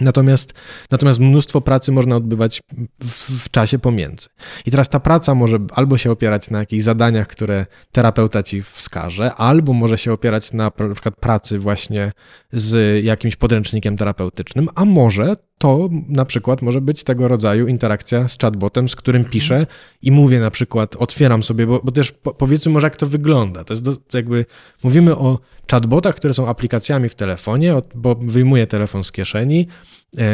Natomiast, 0.00 0.54
natomiast 0.90 1.18
mnóstwo 1.18 1.60
pracy 1.60 1.92
można 1.92 2.16
odbywać 2.16 2.62
w, 3.02 3.44
w, 3.44 3.50
czasie 3.50 3.78
pomiędzy. 3.78 4.28
I 4.66 4.70
teraz 4.70 4.88
ta 4.88 5.00
praca 5.00 5.34
może 5.34 5.58
albo 5.72 5.98
się 5.98 6.10
opierać 6.10 6.50
na 6.50 6.58
jakichś 6.58 6.84
zadaniach, 6.84 7.28
które 7.28 7.66
terapeuta 7.92 8.42
ci 8.42 8.62
wskaże, 8.62 9.34
albo 9.34 9.72
może 9.72 9.98
się 9.98 10.12
opierać 10.12 10.52
na, 10.52 10.64
na 10.64 10.94
przykład 10.94 11.16
pracy 11.16 11.58
właśnie 11.58 12.12
z 12.52 13.04
jakimś 13.04 13.36
podręcznikiem 13.36 13.96
terapeutycznym, 13.96 14.68
a 14.74 14.84
może 14.84 15.36
to 15.58 15.88
na 16.08 16.24
przykład 16.24 16.62
może 16.62 16.80
być 16.80 17.04
tego 17.04 17.28
rodzaju 17.28 17.66
interakcja 17.66 18.28
z 18.28 18.38
chatbotem, 18.38 18.88
z 18.88 18.96
którym 18.96 19.20
mhm. 19.20 19.32
piszę 19.32 19.66
i 20.02 20.12
mówię 20.12 20.40
na 20.40 20.50
przykład, 20.50 20.96
otwieram 20.96 21.42
sobie, 21.42 21.66
bo, 21.66 21.80
bo 21.84 21.92
też 21.92 22.12
po, 22.12 22.34
powiedzmy 22.34 22.72
może 22.72 22.86
jak 22.86 22.96
to 22.96 23.06
wygląda. 23.06 23.64
To 23.64 23.72
jest 23.72 23.84
do, 23.84 23.96
to 23.96 24.16
jakby, 24.18 24.46
mówimy 24.82 25.16
o 25.16 25.38
chatbotach, 25.70 26.14
które 26.14 26.34
są 26.34 26.48
aplikacjami 26.48 27.08
w 27.08 27.14
telefonie, 27.14 27.74
bo 27.94 28.14
wyjmuję 28.14 28.66
telefon 28.66 29.04
z 29.04 29.12
kieszeni, 29.12 29.66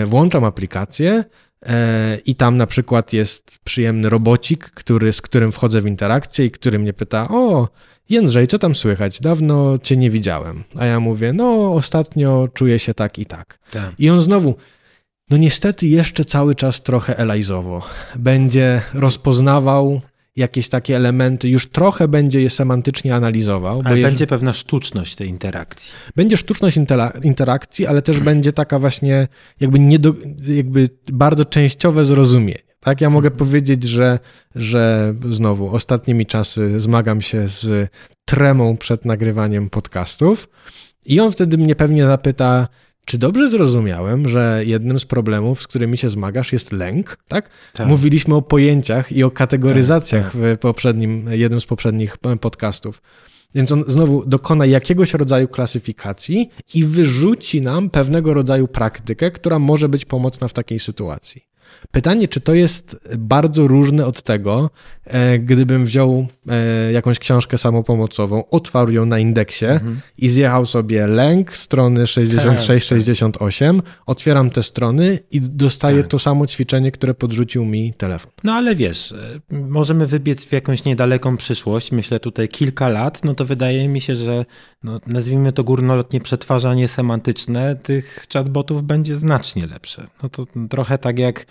włączam 0.06 0.44
aplikację 0.44 1.24
e, 1.66 2.18
i 2.26 2.34
tam 2.34 2.56
na 2.56 2.66
przykład 2.66 3.12
jest 3.12 3.58
przyjemny 3.64 4.08
robocik, 4.08 4.64
który, 4.70 5.12
z 5.12 5.22
którym 5.22 5.52
wchodzę 5.52 5.80
w 5.80 5.86
interakcję 5.86 6.46
i 6.46 6.50
który 6.50 6.78
mnie 6.78 6.92
pyta, 6.92 7.28
o 7.28 7.68
Jędrzej, 8.08 8.46
co 8.46 8.58
tam 8.58 8.74
słychać? 8.74 9.20
Dawno 9.20 9.78
cię 9.78 9.96
nie 9.96 10.10
widziałem. 10.10 10.64
A 10.78 10.86
ja 10.86 11.00
mówię, 11.00 11.32
no 11.32 11.74
ostatnio 11.74 12.48
czuję 12.54 12.78
się 12.78 12.94
tak 12.94 13.18
i 13.18 13.26
tak. 13.26 13.58
tak. 13.70 13.92
I 13.98 14.10
on 14.10 14.20
znowu 14.20 14.54
no 15.30 15.36
niestety 15.36 15.86
jeszcze 15.86 16.24
cały 16.24 16.54
czas 16.54 16.82
trochę 16.82 17.18
elajzowo. 17.18 17.82
Będzie 18.16 18.82
rozpoznawał 18.94 20.00
jakieś 20.36 20.68
takie 20.68 20.96
elementy, 20.96 21.48
już 21.48 21.68
trochę 21.68 22.08
będzie 22.08 22.42
je 22.42 22.50
semantycznie 22.50 23.14
analizował. 23.14 23.82
Ale 23.84 23.96
będzie 23.96 24.26
pewna 24.26 24.52
sztuczność 24.52 25.16
tej 25.16 25.28
interakcji. 25.28 25.92
Będzie 26.16 26.36
sztuczność 26.36 26.78
interakcji, 27.22 27.86
ale 27.86 28.02
też 28.02 28.20
będzie 28.20 28.52
taka 28.52 28.78
właśnie 28.78 29.28
jakby, 29.60 29.78
niedo, 29.78 30.14
jakby 30.46 30.90
bardzo 31.12 31.44
częściowe 31.44 32.04
zrozumienie. 32.04 32.58
Tak, 32.80 33.00
ja 33.00 33.10
mogę 33.10 33.30
powiedzieć, 33.30 33.84
że, 33.84 34.18
że 34.54 35.14
znowu 35.30 35.74
ostatnimi 35.74 36.26
czasy 36.26 36.80
zmagam 36.80 37.20
się 37.20 37.48
z 37.48 37.90
tremą 38.24 38.76
przed 38.76 39.04
nagrywaniem 39.04 39.70
podcastów 39.70 40.48
i 41.06 41.20
on 41.20 41.32
wtedy 41.32 41.58
mnie 41.58 41.76
pewnie 41.76 42.06
zapyta, 42.06 42.68
czy 43.04 43.18
dobrze 43.18 43.48
zrozumiałem, 43.48 44.28
że 44.28 44.62
jednym 44.66 45.00
z 45.00 45.04
problemów, 45.04 45.62
z 45.62 45.66
którymi 45.66 45.96
się 45.96 46.10
zmagasz, 46.10 46.52
jest 46.52 46.72
lęk? 46.72 47.16
Tak? 47.28 47.50
tak. 47.72 47.86
Mówiliśmy 47.86 48.34
o 48.34 48.42
pojęciach 48.42 49.12
i 49.12 49.24
o 49.24 49.30
kategoryzacjach 49.30 50.32
tak, 50.32 50.42
tak. 50.42 50.56
w 50.56 50.58
poprzednim, 50.58 51.26
jednym 51.30 51.60
z 51.60 51.66
poprzednich 51.66 52.16
podcastów. 52.40 53.02
Więc 53.54 53.72
on 53.72 53.84
znowu 53.86 54.26
dokona 54.26 54.66
jakiegoś 54.66 55.14
rodzaju 55.14 55.48
klasyfikacji 55.48 56.50
i 56.74 56.84
wyrzuci 56.84 57.60
nam 57.60 57.90
pewnego 57.90 58.34
rodzaju 58.34 58.68
praktykę, 58.68 59.30
która 59.30 59.58
może 59.58 59.88
być 59.88 60.04
pomocna 60.04 60.48
w 60.48 60.52
takiej 60.52 60.78
sytuacji. 60.78 61.42
Pytanie, 61.90 62.28
czy 62.28 62.40
to 62.40 62.54
jest 62.54 62.96
bardzo 63.18 63.66
różne 63.66 64.06
od 64.06 64.22
tego, 64.22 64.70
e, 65.04 65.38
gdybym 65.38 65.84
wziął 65.84 66.26
e, 66.48 66.92
jakąś 66.92 67.18
książkę 67.18 67.58
samopomocową, 67.58 68.44
otwarł 68.50 68.92
ją 68.92 69.06
na 69.06 69.18
indeksie 69.18 69.66
mhm. 69.66 70.00
i 70.18 70.28
zjechał 70.28 70.66
sobie 70.66 71.06
lęk 71.06 71.56
strony 71.56 72.04
66-68, 72.04 73.82
tak. 73.82 73.90
otwieram 74.06 74.50
te 74.50 74.62
strony 74.62 75.18
i 75.30 75.40
dostaję 75.40 76.02
tak. 76.02 76.10
to 76.10 76.18
samo 76.18 76.46
ćwiczenie, 76.46 76.92
które 76.92 77.14
podrzucił 77.14 77.64
mi 77.64 77.92
telefon. 77.92 78.32
No 78.44 78.52
ale 78.52 78.74
wiesz, 78.74 79.12
e, 79.12 79.40
możemy 79.50 80.06
wybiec 80.06 80.44
w 80.44 80.52
jakąś 80.52 80.84
niedaleką 80.84 81.36
przyszłość, 81.36 81.92
myślę 81.92 82.20
tutaj 82.20 82.48
kilka 82.48 82.88
lat, 82.88 83.24
no 83.24 83.34
to 83.34 83.44
wydaje 83.44 83.88
mi 83.88 84.00
się, 84.00 84.14
że 84.14 84.44
no, 84.82 85.00
nazwijmy 85.06 85.52
to 85.52 85.64
górnolotnie 85.64 86.20
przetwarzanie 86.20 86.88
semantyczne 86.88 87.76
tych 87.76 88.26
chatbotów 88.32 88.82
będzie 88.82 89.16
znacznie 89.16 89.66
lepsze. 89.66 90.06
No 90.22 90.28
to 90.28 90.46
trochę 90.70 90.98
tak 90.98 91.18
jak 91.18 91.46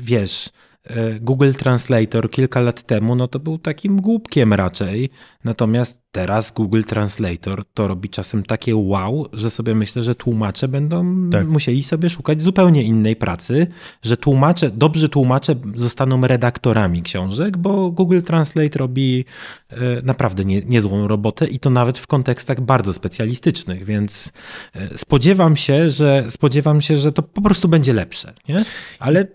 wiesz, 0.00 0.50
e, 0.84 1.20
Google 1.20 1.52
Translator 1.52 2.30
kilka 2.30 2.60
lat 2.60 2.82
temu, 2.82 3.14
no 3.14 3.28
to 3.28 3.38
był 3.38 3.58
takim 3.58 4.00
głupkiem 4.00 4.54
raczej, 4.54 5.10
natomiast 5.44 6.00
teraz 6.12 6.50
Google 6.50 6.82
Translator 6.82 7.64
to 7.74 7.88
robi 7.88 8.08
czasem 8.08 8.42
takie 8.42 8.76
wow, 8.76 9.26
że 9.32 9.50
sobie 9.50 9.74
myślę, 9.74 10.02
że 10.02 10.14
tłumacze 10.14 10.68
będą 10.68 11.30
tak. 11.30 11.48
musieli 11.48 11.82
sobie 11.82 12.10
szukać 12.10 12.42
zupełnie 12.42 12.82
innej 12.82 13.16
pracy, 13.16 13.66
że 14.02 14.16
tłumacze, 14.16 14.70
dobrzy 14.70 15.08
tłumacze 15.08 15.54
zostaną 15.74 16.26
redaktorami 16.26 17.02
książek, 17.02 17.56
bo 17.56 17.90
Google 17.90 18.20
Translate 18.20 18.78
robi 18.78 19.24
e, 19.24 19.59
naprawdę 20.02 20.44
nie, 20.44 20.62
niezłą 20.62 21.08
robotę 21.08 21.46
i 21.46 21.58
to 21.58 21.70
nawet 21.70 21.98
w 21.98 22.06
kontekstach 22.06 22.60
bardzo 22.60 22.92
specjalistycznych, 22.92 23.84
więc 23.84 24.32
e, 24.74 24.98
spodziewam 24.98 25.56
się, 25.56 25.90
że 25.90 26.24
spodziewam 26.28 26.80
się, 26.80 26.96
że 26.96 27.12
to 27.12 27.22
po 27.22 27.42
prostu 27.42 27.68
będzie 27.68 27.92
lepsze, 27.92 28.32
nie? 28.48 28.64
Ale 28.98 29.26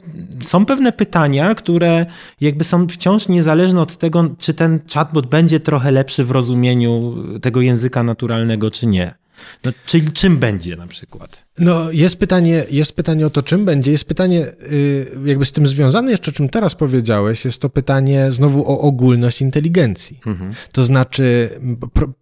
są 0.43 0.65
pewne 0.65 0.91
pytania, 0.91 1.55
które 1.55 2.05
jakby 2.41 2.63
są 2.63 2.87
wciąż 2.87 3.27
niezależne 3.27 3.81
od 3.81 3.97
tego, 3.97 4.35
czy 4.37 4.53
ten 4.53 4.79
chatbot 4.93 5.27
będzie 5.27 5.59
trochę 5.59 5.91
lepszy 5.91 6.23
w 6.23 6.31
rozumieniu 6.31 7.15
tego 7.41 7.61
języka 7.61 8.03
naturalnego, 8.03 8.71
czy 8.71 8.87
nie. 8.87 9.24
No, 9.63 9.71
czyli 9.85 10.11
czym 10.11 10.37
będzie 10.37 10.75
na 10.75 10.87
przykład? 10.87 11.45
No, 11.59 11.91
jest 11.91 12.19
pytanie, 12.19 12.65
jest 12.71 12.93
pytanie 12.93 13.25
o 13.25 13.29
to, 13.29 13.43
czym 13.43 13.65
będzie. 13.65 13.91
Jest 13.91 14.05
pytanie, 14.05 14.47
y, 14.71 15.11
jakby 15.25 15.45
z 15.45 15.51
tym 15.51 15.67
związane 15.67 16.11
jeszcze, 16.11 16.31
czym 16.31 16.49
teraz 16.49 16.75
powiedziałeś, 16.75 17.45
jest 17.45 17.61
to 17.61 17.69
pytanie 17.69 18.31
znowu 18.31 18.71
o 18.71 18.81
ogólność 18.81 19.41
inteligencji. 19.41 20.19
Mhm. 20.25 20.53
To 20.71 20.83
znaczy, 20.83 21.49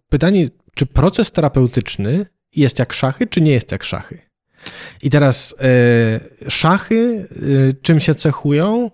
pytanie, 0.08 0.48
czy 0.74 0.86
proces 0.86 1.32
terapeutyczny 1.32 2.26
jest 2.56 2.78
jak 2.78 2.92
szachy, 2.92 3.26
czy 3.26 3.40
nie 3.40 3.52
jest 3.52 3.72
jak 3.72 3.84
szachy? 3.84 4.18
I 5.02 5.10
teraz 5.10 5.54
y, 6.46 6.50
szachy 6.50 7.28
y, 7.42 7.76
czym 7.82 8.00
się 8.00 8.14
cechują? 8.14 8.90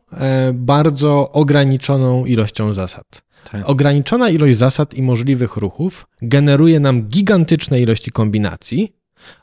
bardzo 0.54 1.32
ograniczoną 1.32 2.24
ilością 2.26 2.74
zasad. 2.74 3.22
Tak. 3.52 3.70
Ograniczona 3.70 4.30
ilość 4.30 4.58
zasad 4.58 4.94
i 4.94 5.02
możliwych 5.02 5.56
ruchów 5.56 6.06
generuje 6.22 6.80
nam 6.80 7.02
gigantyczne 7.02 7.80
ilości 7.80 8.10
kombinacji. 8.10 9.00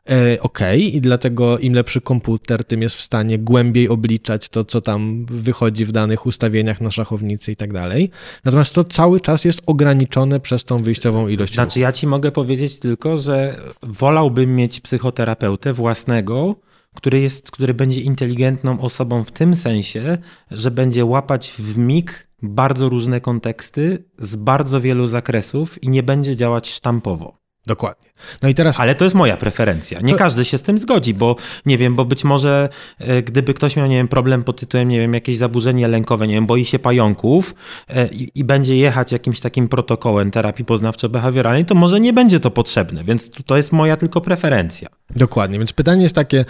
E, 0.10 0.42
OK, 0.42 0.60
i 0.78 1.02
dlatego 1.02 1.58
im 1.58 1.74
lepszy 1.74 2.02
komputer, 2.02 2.64
tym 2.64 2.82
jest 2.82 2.96
w 2.96 3.02
stanie 3.02 3.40
głębiej 3.40 3.90
obliczać 3.90 4.50
to, 4.50 4.64
co 4.64 4.82
tam 4.82 5.26
wychodzi 5.26 5.86
w 5.86 5.92
danych 5.92 6.26
ustawieniach 6.26 6.82
na 6.82 6.92
szachownicy 6.92 7.52
i 7.52 7.56
tak 7.56 7.74
dalej. 7.74 8.10
Natomiast 8.46 8.76
to 8.76 8.84
cały 8.84 9.22
czas 9.22 9.46
jest 9.46 9.62
ograniczone 9.66 10.40
przez 10.40 10.64
tą 10.64 10.78
wyjściową 10.78 11.28
ilość. 11.28 11.54
Znaczy, 11.54 11.80
ja 11.80 11.92
ci 11.92 12.08
mogę 12.08 12.32
powiedzieć 12.32 12.80
tylko, 12.80 13.18
że 13.18 13.56
wolałbym 13.84 14.56
mieć 14.56 14.80
psychoterapeutę 14.80 15.74
własnego, 15.74 16.56
który, 16.98 17.20
jest, 17.20 17.52
który 17.52 17.74
będzie 17.74 18.02
inteligentną 18.02 18.80
osobą 18.80 19.24
w 19.24 19.32
tym 19.32 19.56
sensie, 19.56 20.18
że 20.52 20.72
będzie 20.72 21.06
łapać 21.06 21.54
w 21.60 21.78
mig 21.78 22.28
bardzo 22.42 22.90
różne 22.90 23.22
konteksty 23.22 24.04
z 24.18 24.36
bardzo 24.36 24.82
wielu 24.82 25.08
zakresów 25.08 25.84
i 25.84 25.90
nie 25.90 26.04
będzie 26.04 26.36
działać 26.36 26.70
sztampowo. 26.70 27.47
Dokładnie. 27.68 28.10
No 28.42 28.50
i 28.50 28.54
teraz... 28.54 28.80
Ale 28.80 28.96
to 28.96 29.04
jest 29.04 29.16
moja 29.16 29.38
preferencja. 29.38 30.00
Nie 30.02 30.12
to... 30.12 30.18
każdy 30.18 30.46
się 30.46 30.58
z 30.58 30.62
tym 30.62 30.80
zgodzi, 30.80 31.14
bo 31.14 31.36
nie 31.66 31.78
wiem, 31.78 31.96
bo 31.96 32.06
być 32.06 32.24
może 32.24 32.70
e, 33.00 33.24
gdyby 33.24 33.54
ktoś 33.54 33.76
miał, 33.76 33.88
nie 33.88 33.96
wiem, 33.96 34.08
problem 34.08 34.44
pod 34.44 34.60
tytułem, 34.60 34.90
nie 34.90 35.00
wiem, 35.00 35.14
jakieś 35.14 35.38
zaburzenie 35.38 35.88
lękowe, 35.88 36.28
nie 36.28 36.34
wiem, 36.34 36.46
boi 36.46 36.66
się 36.66 36.80
pająków 36.80 37.56
e, 37.88 38.08
i, 38.08 38.32
i 38.36 38.44
będzie 38.44 38.78
jechać 38.78 39.12
jakimś 39.12 39.40
takim 39.40 39.68
protokołem 39.68 40.32
terapii 40.32 40.66
poznawczo-behawioralnej, 40.66 41.66
to 41.66 41.76
może 41.76 42.00
nie 42.00 42.14
będzie 42.14 42.40
to 42.40 42.52
potrzebne, 42.52 43.04
więc 43.04 43.30
to 43.46 43.58
jest 43.58 43.72
moja 43.72 43.98
tylko 43.98 44.22
preferencja. 44.22 44.88
Dokładnie, 45.16 45.58
więc 45.58 45.74
pytanie 45.74 46.04
jest 46.04 46.16
takie, 46.16 46.46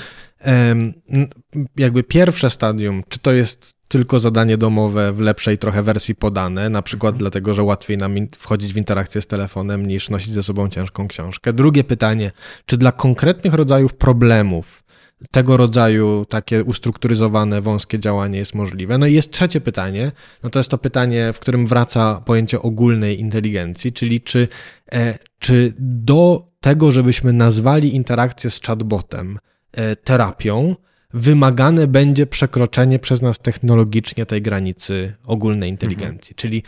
jakby 1.77 2.03
pierwsze 2.03 2.49
stadium, 2.49 3.03
czy 3.09 3.19
to 3.19 3.31
jest 3.31 3.76
tylko 3.87 4.19
zadanie 4.19 4.57
domowe 4.57 5.13
w 5.13 5.19
lepszej 5.19 5.57
trochę 5.57 5.83
wersji 5.83 6.15
podane, 6.15 6.69
na 6.69 6.81
przykład 6.81 7.11
mhm. 7.11 7.19
dlatego, 7.19 7.53
że 7.53 7.63
łatwiej 7.63 7.97
nam 7.97 8.15
wchodzić 8.35 8.73
w 8.73 8.77
interakcję 8.77 9.21
z 9.21 9.27
telefonem 9.27 9.85
niż 9.85 10.09
nosić 10.09 10.33
ze 10.33 10.43
sobą 10.43 10.69
ciężką 10.69 11.07
książkę. 11.07 11.53
Drugie 11.53 11.83
pytanie, 11.83 12.31
czy 12.65 12.77
dla 12.77 12.91
konkretnych 12.91 13.53
rodzajów 13.53 13.93
problemów 13.93 14.83
tego 15.31 15.57
rodzaju 15.57 16.25
takie 16.25 16.63
ustrukturyzowane, 16.63 17.61
wąskie 17.61 17.99
działanie 17.99 18.39
jest 18.39 18.55
możliwe? 18.55 18.97
No 18.97 19.07
i 19.07 19.13
jest 19.13 19.31
trzecie 19.31 19.61
pytanie, 19.61 20.11
no 20.43 20.49
to 20.49 20.59
jest 20.59 20.69
to 20.69 20.77
pytanie, 20.77 21.33
w 21.33 21.39
którym 21.39 21.67
wraca 21.67 22.21
pojęcie 22.25 22.61
ogólnej 22.61 23.19
inteligencji, 23.19 23.93
czyli 23.93 24.21
czy, 24.21 24.47
e, 24.91 25.19
czy 25.39 25.73
do 25.79 26.47
tego, 26.61 26.91
żebyśmy 26.91 27.33
nazwali 27.33 27.95
interakcję 27.95 28.49
z 28.49 28.61
chatbotem 28.61 29.39
e, 29.71 29.95
terapią, 29.95 30.75
wymagane 31.13 31.87
będzie 31.87 32.27
przekroczenie 32.27 32.99
przez 32.99 33.21
nas 33.21 33.39
technologicznie 33.39 34.25
tej 34.25 34.41
granicy 34.41 35.13
ogólnej 35.25 35.69
inteligencji. 35.69 36.33
Mhm. 36.33 36.35
Czyli 36.35 36.63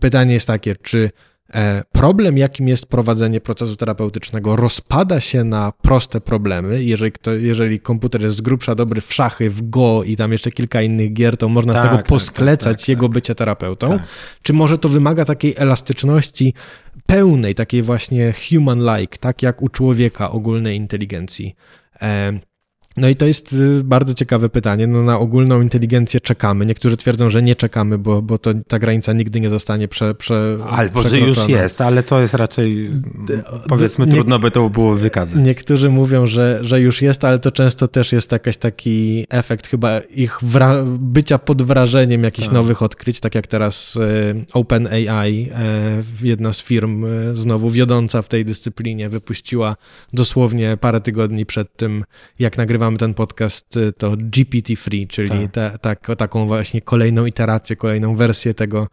pytanie 0.00 0.34
jest 0.34 0.46
takie, 0.46 0.76
czy 0.76 1.10
e, 1.54 1.82
problem, 1.92 2.38
jakim 2.38 2.68
jest 2.68 2.86
prowadzenie 2.86 3.40
procesu 3.40 3.76
terapeutycznego, 3.76 4.56
rozpada 4.56 5.20
się 5.20 5.44
na 5.44 5.72
proste 5.82 6.20
problemy. 6.20 6.84
Jeżeli, 6.84 7.12
kto, 7.12 7.34
jeżeli 7.34 7.80
komputer 7.80 8.22
jest 8.22 8.36
z 8.36 8.40
grubsza 8.40 8.74
dobry 8.74 9.00
w 9.00 9.14
szachy, 9.14 9.50
w 9.50 9.70
Go 9.70 10.04
i 10.04 10.16
tam 10.16 10.32
jeszcze 10.32 10.50
kilka 10.50 10.82
innych 10.82 11.12
gier, 11.12 11.36
to 11.36 11.48
można 11.48 11.72
tak, 11.72 11.82
z 11.82 11.84
tego 11.84 11.96
tak, 11.96 12.06
posklecać 12.06 12.76
tak, 12.76 12.80
tak, 12.80 12.88
jego 12.88 13.06
tak. 13.06 13.12
bycie 13.12 13.34
terapeutą. 13.34 13.86
Tak. 13.86 14.02
Czy 14.42 14.52
może 14.52 14.78
to 14.78 14.88
wymaga 14.88 15.24
takiej 15.24 15.54
elastyczności 15.56 16.54
pełnej, 17.06 17.54
takiej 17.54 17.82
właśnie 17.82 18.32
human-like, 18.32 19.18
tak 19.18 19.42
jak 19.42 19.62
u 19.62 19.68
człowieka 19.68 20.30
ogólnej 20.30 20.76
inteligencji? 20.76 21.54
No 23.00 23.08
i 23.08 23.16
to 23.16 23.26
jest 23.26 23.52
y, 23.52 23.84
bardzo 23.84 24.14
ciekawe 24.14 24.48
pytanie. 24.48 24.86
No 24.86 25.02
na 25.02 25.18
ogólną 25.18 25.62
inteligencję 25.62 26.20
czekamy. 26.20 26.66
Niektórzy 26.66 26.96
twierdzą, 26.96 27.30
że 27.30 27.42
nie 27.42 27.54
czekamy, 27.54 27.98
bo, 27.98 28.22
bo 28.22 28.38
to, 28.38 28.50
ta 28.68 28.78
granica 28.78 29.12
nigdy 29.12 29.40
nie 29.40 29.50
zostanie 29.50 29.88
prze, 29.88 30.14
prze, 30.14 30.58
Albo, 30.70 31.02
że 31.02 31.18
już 31.18 31.48
jest, 31.48 31.80
ale 31.80 32.02
to 32.02 32.20
jest 32.20 32.34
raczej, 32.34 32.90
powiedzmy, 33.68 34.06
nie, 34.06 34.12
trudno 34.12 34.38
by 34.38 34.50
to 34.50 34.70
było 34.70 34.94
wykazać. 34.94 35.44
Niektórzy 35.44 35.90
mówią, 35.90 36.26
że, 36.26 36.58
że 36.62 36.80
już 36.80 37.02
jest, 37.02 37.24
ale 37.24 37.38
to 37.38 37.52
często 37.52 37.88
też 37.88 38.12
jest 38.12 38.32
jakiś 38.32 38.56
taki 38.56 39.26
efekt 39.30 39.66
chyba 39.66 40.00
ich 40.00 40.40
bycia 40.98 41.38
pod 41.38 41.62
wrażeniem 41.62 42.22
jakichś 42.22 42.48
tak. 42.48 42.54
nowych 42.54 42.82
odkryć, 42.82 43.20
tak 43.20 43.34
jak 43.34 43.46
teraz 43.46 43.96
y, 43.96 44.44
OpenAI, 44.52 45.50
y, 46.22 46.26
jedna 46.26 46.52
z 46.52 46.62
firm 46.62 47.06
znowu 47.32 47.70
wiodąca 47.70 48.22
w 48.22 48.28
tej 48.28 48.44
dyscyplinie, 48.44 49.08
wypuściła 49.08 49.76
dosłownie 50.12 50.76
parę 50.76 51.00
tygodni 51.00 51.46
przed 51.46 51.76
tym, 51.76 52.04
jak 52.38 52.58
nagrywamy 52.58 52.87
nagrywamy 52.88 52.98
ten 52.98 53.14
podcast, 53.14 53.76
y, 53.76 53.92
to 53.92 54.16
GPT-free, 54.16 55.06
czyli 55.06 55.48
tak. 55.48 55.78
ta, 55.82 55.94
ta, 55.96 56.16
taką 56.16 56.46
właśnie 56.46 56.80
kolejną 56.80 57.26
iterację, 57.26 57.76
kolejną 57.76 58.16
wersję 58.16 58.54
tego 58.54 58.88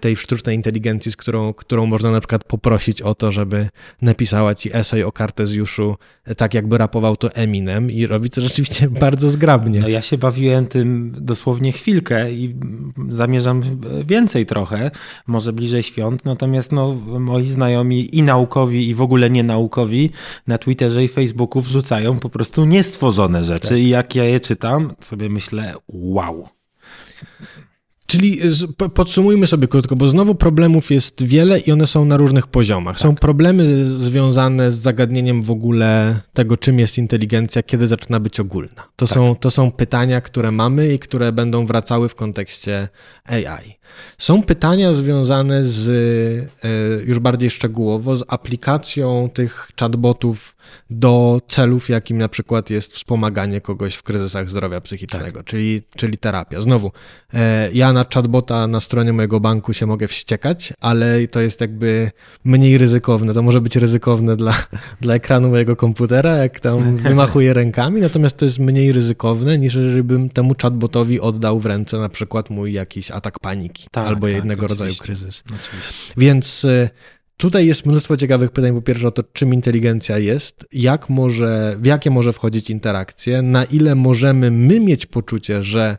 tej 0.00 0.16
sztucznej 0.16 0.56
inteligencji, 0.56 1.12
z 1.12 1.16
którą, 1.16 1.54
którą 1.54 1.86
można 1.86 2.10
na 2.10 2.20
przykład 2.20 2.44
poprosić 2.44 3.02
o 3.02 3.14
to, 3.14 3.32
żeby 3.32 3.68
napisała 4.02 4.54
ci 4.54 4.76
esej 4.76 5.02
o 5.04 5.12
Kartezjuszu, 5.12 5.96
e, 6.24 6.34
tak 6.34 6.54
jakby 6.54 6.78
rapował 6.78 7.16
to 7.16 7.34
Eminem 7.34 7.90
i 7.90 8.06
robi 8.06 8.30
to 8.30 8.40
rzeczywiście 8.40 8.90
bardzo 9.06 9.28
zgrabnie. 9.28 9.80
No 9.80 9.88
ja 9.88 10.02
się 10.02 10.18
bawiłem 10.18 10.66
tym 10.66 11.14
dosłownie 11.18 11.72
chwilkę 11.72 12.32
i 12.32 12.54
zamierzam 13.08 13.62
więcej 14.04 14.46
trochę, 14.46 14.90
może 15.26 15.52
bliżej 15.52 15.82
świąt, 15.82 16.24
natomiast 16.24 16.72
no, 16.72 16.94
moi 17.20 17.46
znajomi 17.46 18.16
i 18.16 18.22
naukowi 18.22 18.88
i 18.88 18.94
w 18.94 19.02
ogóle 19.02 19.30
nienaukowi 19.30 20.10
na 20.46 20.58
Twitterze 20.58 21.04
i 21.04 21.08
Facebooku 21.08 21.62
wrzucają 21.62 22.18
po 22.18 22.28
prostu 22.28 22.64
niestworzone 22.64 23.44
rzeczy 23.44 23.68
tak. 23.68 23.78
i 23.78 23.88
jak 23.88 24.14
ja 24.14 24.24
je 24.24 24.40
czytam, 24.40 24.92
sobie 25.00 25.28
myślę 25.28 25.74
wow. 25.88 26.48
Czyli 28.12 28.38
podsumujmy 28.94 29.46
sobie 29.46 29.68
krótko, 29.68 29.96
bo 29.96 30.08
znowu 30.08 30.34
problemów 30.34 30.90
jest 30.90 31.24
wiele 31.24 31.58
i 31.58 31.72
one 31.72 31.86
są 31.86 32.04
na 32.04 32.16
różnych 32.16 32.46
poziomach. 32.46 32.94
Tak. 32.94 33.02
Są 33.02 33.14
problemy 33.14 33.86
związane 33.98 34.70
z 34.70 34.74
zagadnieniem 34.74 35.42
w 35.42 35.50
ogóle 35.50 36.20
tego, 36.32 36.56
czym 36.56 36.78
jest 36.78 36.98
inteligencja, 36.98 37.62
kiedy 37.62 37.86
zaczyna 37.86 38.20
być 38.20 38.40
ogólna. 38.40 38.88
To, 38.96 39.06
tak. 39.06 39.14
są, 39.14 39.36
to 39.36 39.50
są 39.50 39.70
pytania, 39.70 40.20
które 40.20 40.50
mamy 40.50 40.94
i 40.94 40.98
które 40.98 41.32
będą 41.32 41.66
wracały 41.66 42.08
w 42.08 42.14
kontekście 42.14 42.88
AI. 43.24 43.78
Są 44.18 44.42
pytania 44.42 44.92
związane 44.92 45.64
z, 45.64 45.88
e, 46.64 47.04
już 47.04 47.18
bardziej 47.18 47.50
szczegółowo, 47.50 48.16
z 48.16 48.24
aplikacją 48.28 49.30
tych 49.34 49.68
chatbotów 49.80 50.56
do 50.90 51.40
celów, 51.48 51.88
jakim 51.88 52.18
na 52.18 52.28
przykład 52.28 52.70
jest 52.70 52.92
wspomaganie 52.92 53.60
kogoś 53.60 53.94
w 53.94 54.02
kryzysach 54.02 54.48
zdrowia 54.48 54.80
psychicznego, 54.80 55.38
tak. 55.40 55.46
czyli, 55.46 55.82
czyli 55.96 56.18
terapia. 56.18 56.60
Znowu, 56.60 56.92
e, 57.34 57.72
ja 57.72 57.92
na 57.92 58.04
chatbota 58.14 58.66
na 58.66 58.80
stronie 58.80 59.12
mojego 59.12 59.40
banku 59.40 59.72
się 59.74 59.86
mogę 59.86 60.08
wściekać, 60.08 60.72
ale 60.80 61.28
to 61.28 61.40
jest 61.40 61.60
jakby 61.60 62.10
mniej 62.44 62.78
ryzykowne. 62.78 63.34
To 63.34 63.42
może 63.42 63.60
być 63.60 63.76
ryzykowne 63.76 64.36
dla, 64.36 64.54
dla 65.00 65.14
ekranu 65.14 65.48
mojego 65.48 65.76
komputera, 65.76 66.36
jak 66.36 66.60
tam 66.60 66.96
wymachuję 67.08 67.54
rękami, 67.54 68.00
natomiast 68.00 68.36
to 68.36 68.44
jest 68.44 68.58
mniej 68.58 68.92
ryzykowne 68.92 69.58
niż 69.58 69.74
jeżeli 69.74 70.02
bym 70.02 70.28
temu 70.28 70.54
chatbotowi 70.62 71.20
oddał 71.20 71.60
w 71.60 71.66
ręce 71.66 71.98
na 71.98 72.08
przykład 72.08 72.50
mój 72.50 72.72
jakiś 72.72 73.10
atak 73.10 73.38
paniki 73.40 73.86
tak, 73.90 74.06
albo 74.06 74.26
tak, 74.26 74.36
jednego 74.36 74.66
rodzaju 74.66 74.94
kryzys. 74.94 75.42
Oczywiście. 75.46 76.14
Więc 76.16 76.64
e, 76.64 76.90
Tutaj 77.36 77.66
jest 77.66 77.86
mnóstwo 77.86 78.16
ciekawych 78.16 78.50
pytań. 78.50 78.74
Po 78.74 78.82
pierwsze 78.82 79.08
o 79.08 79.10
to, 79.10 79.22
czym 79.32 79.54
inteligencja 79.54 80.18
jest, 80.18 80.66
jak 80.72 81.10
może, 81.10 81.76
w 81.80 81.86
jakie 81.86 82.10
może 82.10 82.32
wchodzić 82.32 82.70
interakcje, 82.70 83.42
na 83.42 83.64
ile 83.64 83.94
możemy 83.94 84.50
my 84.50 84.80
mieć 84.80 85.06
poczucie, 85.06 85.62
że 85.62 85.98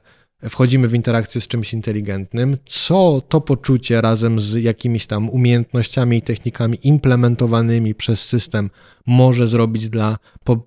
wchodzimy 0.49 0.87
w 0.87 0.93
interakcję 0.93 1.41
z 1.41 1.47
czymś 1.47 1.73
inteligentnym, 1.73 2.57
co 2.65 3.21
to 3.29 3.41
poczucie 3.41 4.01
razem 4.01 4.41
z 4.41 4.53
jakimiś 4.53 5.07
tam 5.07 5.29
umiejętnościami 5.29 6.17
i 6.17 6.21
technikami 6.21 6.77
implementowanymi 6.83 7.95
przez 7.95 8.25
system 8.25 8.69
może 9.05 9.47
zrobić 9.47 9.89
dla 9.89 10.17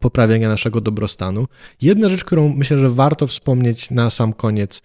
poprawienia 0.00 0.48
naszego 0.48 0.80
dobrostanu. 0.80 1.46
Jedna 1.82 2.08
rzecz, 2.08 2.24
którą 2.24 2.48
myślę, 2.56 2.78
że 2.78 2.88
warto 2.88 3.26
wspomnieć 3.26 3.90
na 3.90 4.10
sam 4.10 4.32
koniec, 4.32 4.82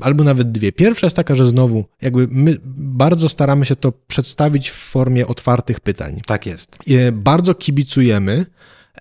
albo 0.00 0.24
nawet 0.24 0.52
dwie. 0.52 0.72
Pierwsza 0.72 1.06
jest 1.06 1.16
taka, 1.16 1.34
że 1.34 1.44
znowu, 1.44 1.84
jakby 2.02 2.28
my 2.30 2.56
bardzo 2.76 3.28
staramy 3.28 3.64
się 3.64 3.76
to 3.76 3.92
przedstawić 3.92 4.70
w 4.70 4.74
formie 4.74 5.26
otwartych 5.26 5.80
pytań. 5.80 6.20
Tak 6.26 6.46
jest. 6.46 6.78
Bardzo 7.12 7.54
kibicujemy. 7.54 8.46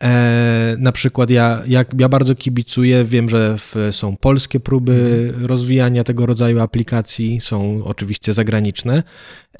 E, 0.02 0.76
na 0.80 0.92
przykład 0.92 1.30
ja, 1.30 1.62
jak, 1.68 1.92
ja 2.00 2.10
bardzo 2.10 2.36
kibicuję, 2.36 3.06
wiem, 3.06 3.30
że 3.30 3.58
w, 3.58 3.76
są 3.92 4.18
polskie 4.18 4.60
próby 4.60 5.26
mhm. 5.28 5.46
rozwijania 5.46 6.04
tego 6.04 6.26
rodzaju 6.26 6.60
aplikacji, 6.60 7.42
są 7.42 7.84
oczywiście 7.84 8.34
zagraniczne. 8.34 9.04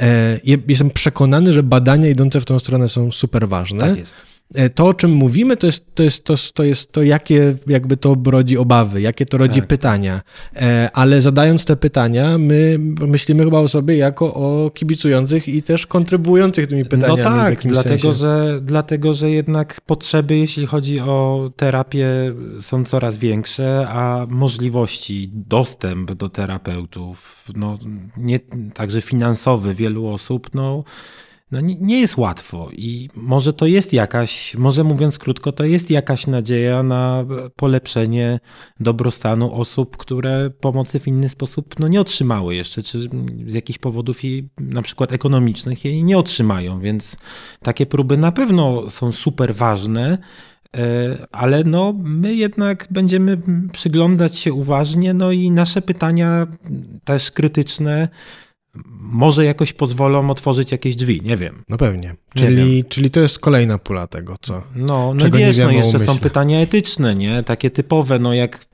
E, 0.02 0.40
jestem 0.68 0.90
przekonany, 0.90 1.54
że 1.54 1.64
badania 1.64 2.10
idące 2.10 2.42
w 2.42 2.46
tą 2.46 2.60
stronę 2.60 2.90
są 2.90 3.12
super 3.12 3.48
ważne. 3.48 3.80
Tak 3.80 3.98
jest. 3.98 4.16
E, 4.54 4.70
to, 4.70 4.88
o 4.88 4.94
czym 4.94 5.12
mówimy, 5.12 5.58
to 5.58 5.66
jest 5.66 5.96
to, 5.96 6.04
jest 6.04 6.24
to, 6.24 6.34
to, 6.54 6.64
jest 6.64 6.92
to 6.92 7.04
jakie 7.04 7.56
jakby 7.68 7.98
to 7.98 8.18
rodzi 8.26 8.58
obawy, 8.58 9.02
jakie 9.02 9.26
to 9.26 9.38
rodzi 9.38 9.60
tak. 9.60 9.70
pytania. 9.70 10.22
E, 10.56 10.90
ale 10.94 11.22
zadając 11.22 11.66
te 11.66 11.76
pytania, 11.76 12.38
my 12.38 12.78
myślimy 13.08 13.44
chyba 13.44 13.60
o 13.60 13.68
sobie 13.68 13.98
jako 13.98 14.34
o 14.34 14.72
kibicujących 14.74 15.48
i 15.48 15.64
też 15.64 15.88
kontrybujących 15.88 16.68
tymi 16.68 16.86
pytaniami. 16.86 17.18
No 17.18 17.24
tak, 17.24 17.60
dlatego 17.64 18.14
że, 18.14 18.60
dlatego 18.62 19.14
że 19.14 19.32
jednak 19.32 19.82
potrzeby, 19.82 20.38
jeśli 20.38 20.66
chodzi 20.66 21.00
o 21.00 21.52
terapię, 21.56 22.08
są 22.62 22.86
coraz 22.86 23.18
większe, 23.18 23.88
a 23.90 24.28
możliwości, 24.30 25.30
dostęp 25.34 26.14
do 26.14 26.30
terapeutów, 26.30 27.46
no, 27.56 27.78
nie, 28.18 28.40
także 28.74 29.02
finansowy 29.02 29.74
wielu 29.74 30.08
osób, 30.08 30.50
no 30.54 30.84
no 31.54 31.62
nie, 31.62 31.76
nie, 31.76 32.02
jest 32.02 32.18
łatwo 32.18 32.70
i 32.72 33.10
może 33.16 33.54
to 33.54 33.66
jest 33.66 33.94
jakaś, 33.94 34.56
może 34.56 34.84
mówiąc 34.84 35.18
krótko, 35.18 35.52
to 35.52 35.64
jest 35.64 35.92
jakaś 35.92 36.28
nadzieja 36.28 36.84
na 36.84 37.26
polepszenie 37.56 38.40
dobrostanu 38.80 39.54
osób, 39.54 39.98
które 39.98 40.50
pomocy 40.50 41.00
w 41.00 41.08
inny 41.08 41.30
sposób 41.30 41.80
no, 41.80 41.88
nie 41.88 42.02
otrzymały 42.02 42.56
jeszcze, 42.56 42.84
czy 42.84 43.10
z 43.48 43.54
jakichś 43.54 43.80
powodów 43.80 44.24
jej, 44.24 44.50
na 44.60 44.82
przykład 44.82 45.12
ekonomicznych 45.12 45.86
jej 45.86 46.04
nie 46.04 46.18
otrzymają, 46.18 46.80
więc 46.80 47.18
takie 47.62 47.86
próby 47.86 48.18
na 48.18 48.32
pewno 48.32 48.90
są 48.90 49.12
super 49.12 49.56
ważne, 49.56 50.18
e, 50.78 51.28
ale 51.32 51.64
no, 51.64 51.94
my 52.04 52.36
jednak 52.36 52.88
będziemy 52.92 53.38
przyglądać 53.72 54.38
się 54.38 54.54
uważnie, 54.54 55.14
no 55.14 55.32
i 55.32 55.52
nasze 55.52 55.82
pytania 55.82 56.48
też 57.04 57.32
krytyczne 57.32 58.08
może 59.00 59.46
jakoś 59.46 59.74
pozwolą 59.74 60.30
otworzyć 60.30 60.72
jakieś 60.72 60.96
drzwi, 60.96 61.22
nie 61.24 61.38
wiem. 61.38 61.64
No 61.70 61.78
pewnie. 61.78 62.16
Czyli, 62.36 62.86
czyli 62.86 63.10
to 63.10 63.20
jest 63.20 63.40
kolejna 63.40 63.78
pula 63.78 64.08
tego, 64.08 64.36
co. 64.42 64.62
No, 64.76 65.14
no 65.14 65.30
wiesz, 65.30 65.58
no 65.58 65.72
jeszcze 65.72 66.00
są 66.00 66.20
pytania 66.20 66.60
etyczne, 66.60 67.16
nie? 67.16 67.44
Takie 67.44 67.70
typowe, 67.70 68.20
no 68.20 68.34
jak 68.34 68.66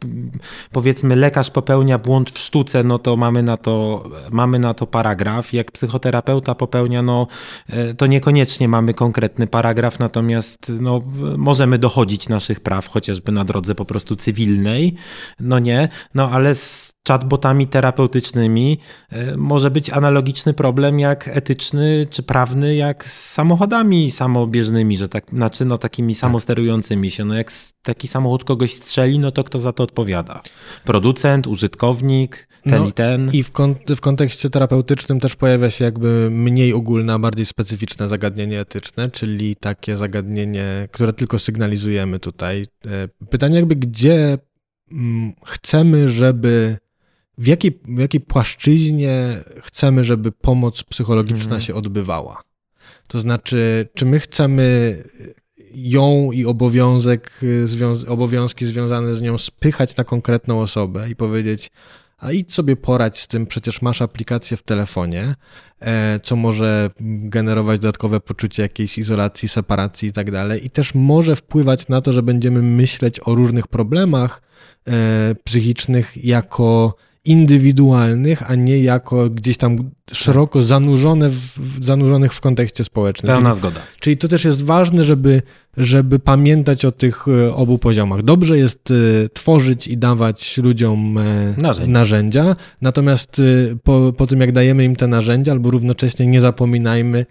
powiedzmy 0.72 1.16
lekarz 1.16 1.52
popełnia 1.52 1.98
błąd 1.98 2.32
w 2.32 2.40
sztuce, 2.40 2.84
no 2.84 3.00
to 3.00 3.18
mamy 3.18 3.44
na 3.44 3.58
to, 3.58 4.04
mamy 4.32 4.60
na 4.60 4.74
to 4.74 4.88
paragraf. 4.88 5.54
Jak 5.54 5.72
psychoterapeuta 5.72 6.56
popełnia, 6.56 7.02
no 7.02 7.28
e, 7.70 7.94
to 7.94 8.08
niekoniecznie 8.08 8.68
mamy 8.68 8.94
konkretny 8.94 9.48
paragraf, 9.48 10.00
natomiast 10.00 10.72
no, 10.82 11.02
możemy 11.38 11.78
dochodzić 11.78 12.30
naszych 12.30 12.60
praw, 12.60 12.88
chociażby 12.88 13.32
na 13.32 13.46
drodze 13.46 13.76
po 13.76 13.86
prostu 13.86 14.16
cywilnej, 14.16 14.96
no 15.40 15.60
nie? 15.60 15.90
No 16.16 16.30
ale 16.32 16.56
z 16.56 16.99
chatbotami 17.10 17.68
terapeutycznymi 17.68 18.78
e, 19.10 19.38
może 19.38 19.72
być 19.72 19.90
analogiczny 19.90 20.54
problem 20.54 21.00
jak 21.00 21.28
etyczny 21.28 22.08
czy 22.10 22.24
prawny, 22.24 22.76
jak 22.76 23.06
z 23.06 23.32
samochodami 23.32 24.12
samobieżnymi, 24.12 24.98
że 24.98 25.10
tak, 25.10 25.30
znaczy 25.30 25.66
no 25.66 25.78
takimi 25.78 26.14
tak. 26.14 26.22
samosterującymi 26.22 27.12
się. 27.12 27.26
No 27.26 27.36
jak 27.36 27.52
taki 27.82 28.08
samochód 28.08 28.44
kogoś 28.44 28.74
strzeli, 28.74 29.20
no 29.20 29.32
to 29.32 29.44
kto 29.44 29.60
za 29.60 29.74
to 29.74 29.84
odpowiada? 29.84 30.42
Producent, 30.86 31.48
użytkownik, 31.48 32.48
ten 32.64 32.82
no 32.82 32.88
i 32.88 32.92
ten. 32.92 33.30
I 33.34 33.44
w, 33.44 33.52
w 33.96 34.02
kontekście 34.02 34.50
terapeutycznym 34.50 35.20
też 35.20 35.36
pojawia 35.36 35.70
się 35.70 35.86
jakby 35.86 36.30
mniej 36.32 36.74
ogólne, 36.74 37.20
bardziej 37.20 37.46
specyficzne 37.46 38.08
zagadnienie 38.08 38.60
etyczne, 38.60 39.10
czyli 39.12 39.56
takie 39.56 39.98
zagadnienie, 39.98 40.88
które 40.92 41.14
tylko 41.14 41.40
sygnalizujemy 41.40 42.20
tutaj. 42.20 42.66
E, 42.86 43.26
pytanie 43.30 43.56
jakby, 43.56 43.76
gdzie 43.76 44.38
mm, 44.92 45.34
chcemy, 45.46 46.10
żeby 46.10 46.78
w 47.40 47.48
jakiej, 47.48 47.80
w 47.88 48.00
jakiej 48.00 48.22
płaszczyźnie 48.22 49.44
chcemy, 49.62 50.04
żeby 50.04 50.32
pomoc 50.32 50.84
psychologiczna 50.84 51.44
mhm. 51.44 51.62
się 51.62 51.74
odbywała? 51.74 52.42
To 53.08 53.20
znaczy, 53.20 53.90
czy 53.94 54.06
my 54.06 54.20
chcemy 54.20 54.98
ją 55.74 56.32
i 56.32 56.46
obowiązek, 56.46 57.42
obowiązki 58.08 58.66
związane 58.66 59.16
z 59.16 59.22
nią 59.22 59.38
spychać 59.38 59.96
na 59.96 60.04
konkretną 60.04 60.62
osobę 60.62 61.10
i 61.10 61.16
powiedzieć, 61.16 61.72
a 62.18 62.32
idź 62.32 62.54
sobie 62.54 62.76
porać 62.76 63.20
z 63.20 63.28
tym, 63.28 63.46
przecież 63.46 63.82
masz 63.82 64.02
aplikację 64.02 64.58
w 64.58 64.64
telefonie, 64.64 65.36
e, 65.80 66.20
co 66.24 66.36
może 66.36 66.90
generować 67.00 67.80
dodatkowe 67.80 68.20
poczucie 68.20 68.64
jakiejś 68.64 68.98
izolacji, 68.98 69.50
separacji 69.50 70.10
i 70.10 70.12
tak 70.12 70.32
dalej, 70.32 70.66
i 70.66 70.70
też 70.70 70.96
może 70.96 71.36
wpływać 71.36 71.88
na 71.88 72.02
to, 72.02 72.14
że 72.14 72.24
będziemy 72.24 72.62
myśleć 72.62 73.20
o 73.26 73.36
różnych 73.36 73.68
problemach 73.68 74.42
e, 74.88 75.36
psychicznych 75.44 76.26
jako 76.26 76.96
indywidualnych, 77.26 78.52
a 78.52 78.56
nie 78.56 78.84
jako 78.84 79.30
gdzieś 79.30 79.58
tam 79.58 79.92
szeroko 80.14 80.62
zanurzone 80.64 81.30
w, 81.30 81.60
zanurzonych 81.82 82.34
w 82.34 82.42
kontekście 82.42 82.84
społecznym. 82.84 83.28
Pełna 83.34 83.50
czyli, 83.50 83.58
zgoda. 83.58 83.80
Czyli 84.00 84.18
to 84.18 84.28
też 84.28 84.46
jest 84.46 84.66
ważne, 84.66 85.04
żeby, 85.04 85.42
żeby 85.78 86.20
pamiętać 86.20 86.86
o 86.86 86.92
tych 86.92 87.26
e, 87.28 87.54
obu 87.56 87.78
poziomach. 87.80 88.24
Dobrze 88.24 88.58
jest 88.58 88.92
e, 88.92 89.30
tworzyć 89.30 89.88
i 89.88 89.98
dawać 89.98 90.58
ludziom 90.58 91.18
e, 91.18 91.54
Narzędzia. 91.58 91.92
narzędzia 91.92 92.56
natomiast 92.82 93.42
po, 93.84 94.14
po 94.18 94.28
tym, 94.28 94.42
jak 94.42 94.52
dajemy 94.52 94.84
im 94.84 94.96
te 94.96 95.08
narzędzia, 95.08 95.52
albo 95.52 95.72
równocześnie 95.72 96.28
nie 96.28 96.42
zapominajmy 96.42 97.26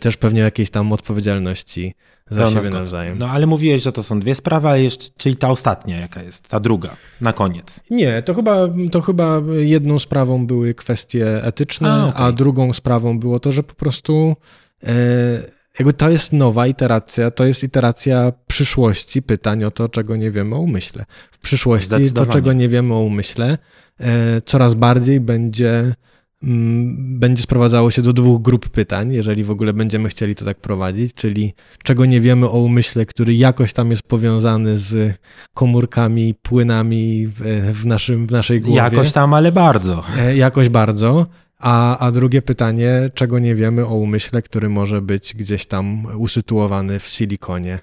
też 0.00 0.16
pewnie 0.16 0.40
jakiejś 0.40 0.70
tam 0.70 0.92
odpowiedzialności 0.92 1.94
za 2.30 2.42
Pełna 2.42 2.50
siebie 2.50 2.62
zgoda. 2.62 2.78
nawzajem. 2.78 3.18
No 3.18 3.28
ale 3.28 3.46
mówiłeś, 3.46 3.82
że 3.82 3.92
to 3.92 4.02
są 4.02 4.20
dwie 4.20 4.34
sprawy, 4.34 4.68
ale 4.68 4.82
jeszcze, 4.82 5.08
czyli 5.16 5.36
ta 5.36 5.50
ostatnia 5.50 5.96
jaka 6.00 6.22
jest, 6.22 6.48
ta 6.48 6.60
druga, 6.60 6.96
na 7.20 7.32
koniec. 7.32 7.80
Nie, 7.90 8.22
to 8.22 8.34
chyba, 8.34 8.68
to 8.90 9.00
chyba 9.00 9.42
jedną 9.58 9.98
sprawą 9.98 10.46
były 10.46 10.74
kwestie 10.74 11.44
etyczne, 11.44 11.90
A, 11.90 12.12
a, 12.18 12.24
okej. 12.24 12.36
drugą 12.36 12.72
sprawą 12.72 13.18
było 13.18 13.40
to, 13.40 13.52
że 13.52 13.62
po 13.62 13.74
prostu 13.74 14.36
e, 14.82 15.58
jakby 15.78 15.92
to 15.92 16.10
jest 16.10 16.32
nowa 16.32 16.66
iteracja, 16.66 17.30
to 17.30 17.44
jest 17.44 17.64
iteracja 17.64 18.32
przyszłości, 18.46 19.22
pytań 19.22 19.64
o 19.64 19.70
to, 19.70 19.88
czego 19.88 20.16
nie 20.16 20.30
wiemy 20.30 20.54
o 20.54 20.58
umyśle. 20.58 21.04
W 21.30 21.38
przyszłości 21.38 22.12
to, 22.14 22.26
czego 22.26 22.52
nie 22.52 22.68
wiemy 22.68 22.94
o 22.94 23.00
umyśle, 23.00 23.58
e, 24.00 24.40
coraz 24.40 24.74
bardziej 24.74 25.20
będzie, 25.20 25.94
mm, 26.42 27.18
będzie 27.18 27.42
sprowadzało 27.42 27.90
się 27.90 28.02
do 28.02 28.12
dwóch 28.12 28.42
grup 28.42 28.68
pytań, 28.68 29.12
jeżeli 29.12 29.44
w 29.44 29.50
ogóle 29.50 29.72
będziemy 29.72 30.08
chcieli 30.08 30.34
to 30.34 30.44
tak 30.44 30.60
prowadzić, 30.60 31.14
czyli 31.14 31.54
czego 31.82 32.06
nie 32.06 32.20
wiemy 32.20 32.48
o 32.48 32.58
umyśle, 32.58 33.06
który 33.06 33.34
jakoś 33.34 33.72
tam 33.72 33.90
jest 33.90 34.02
powiązany 34.02 34.78
z 34.78 35.18
komórkami, 35.54 36.34
płynami 36.34 37.26
w, 37.26 37.70
w, 37.74 37.86
naszym, 37.86 38.26
w 38.26 38.30
naszej 38.30 38.60
głowie. 38.60 38.76
Jakoś 38.76 39.12
tam, 39.12 39.34
ale 39.34 39.52
bardzo. 39.52 40.04
E, 40.18 40.36
Jakoś 40.36 40.68
bardzo. 40.68 41.26
A, 41.58 41.98
a 41.98 42.10
drugie 42.10 42.42
pytanie, 42.42 43.10
czego 43.14 43.38
nie 43.38 43.54
wiemy 43.54 43.86
o 43.86 43.94
umyśle, 43.94 44.42
który 44.42 44.68
może 44.68 45.02
być 45.02 45.34
gdzieś 45.34 45.66
tam 45.66 46.06
usytuowany 46.18 46.98
w 46.98 47.06
silikonie 47.06 47.78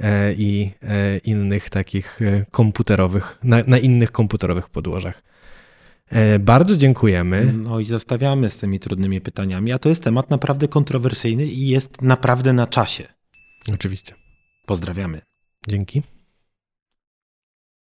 e, 0.00 0.34
i 0.34 0.70
e, 0.82 1.18
innych 1.18 1.70
takich 1.70 2.22
e, 2.22 2.44
komputerowych, 2.50 3.38
na, 3.42 3.56
na 3.66 3.78
innych 3.78 4.12
komputerowych 4.12 4.68
podłożach. 4.68 5.22
Bardzo 6.40 6.76
dziękujemy. 6.76 7.52
No 7.52 7.80
i 7.80 7.84
zostawiamy 7.84 8.50
z 8.50 8.58
tymi 8.58 8.80
trudnymi 8.80 9.20
pytaniami, 9.20 9.72
a 9.72 9.78
to 9.78 9.88
jest 9.88 10.04
temat 10.04 10.30
naprawdę 10.30 10.68
kontrowersyjny 10.68 11.46
i 11.46 11.68
jest 11.68 12.02
naprawdę 12.02 12.52
na 12.52 12.66
czasie. 12.66 13.04
Oczywiście. 13.74 14.14
Pozdrawiamy. 14.66 15.20
Dzięki. 15.68 16.02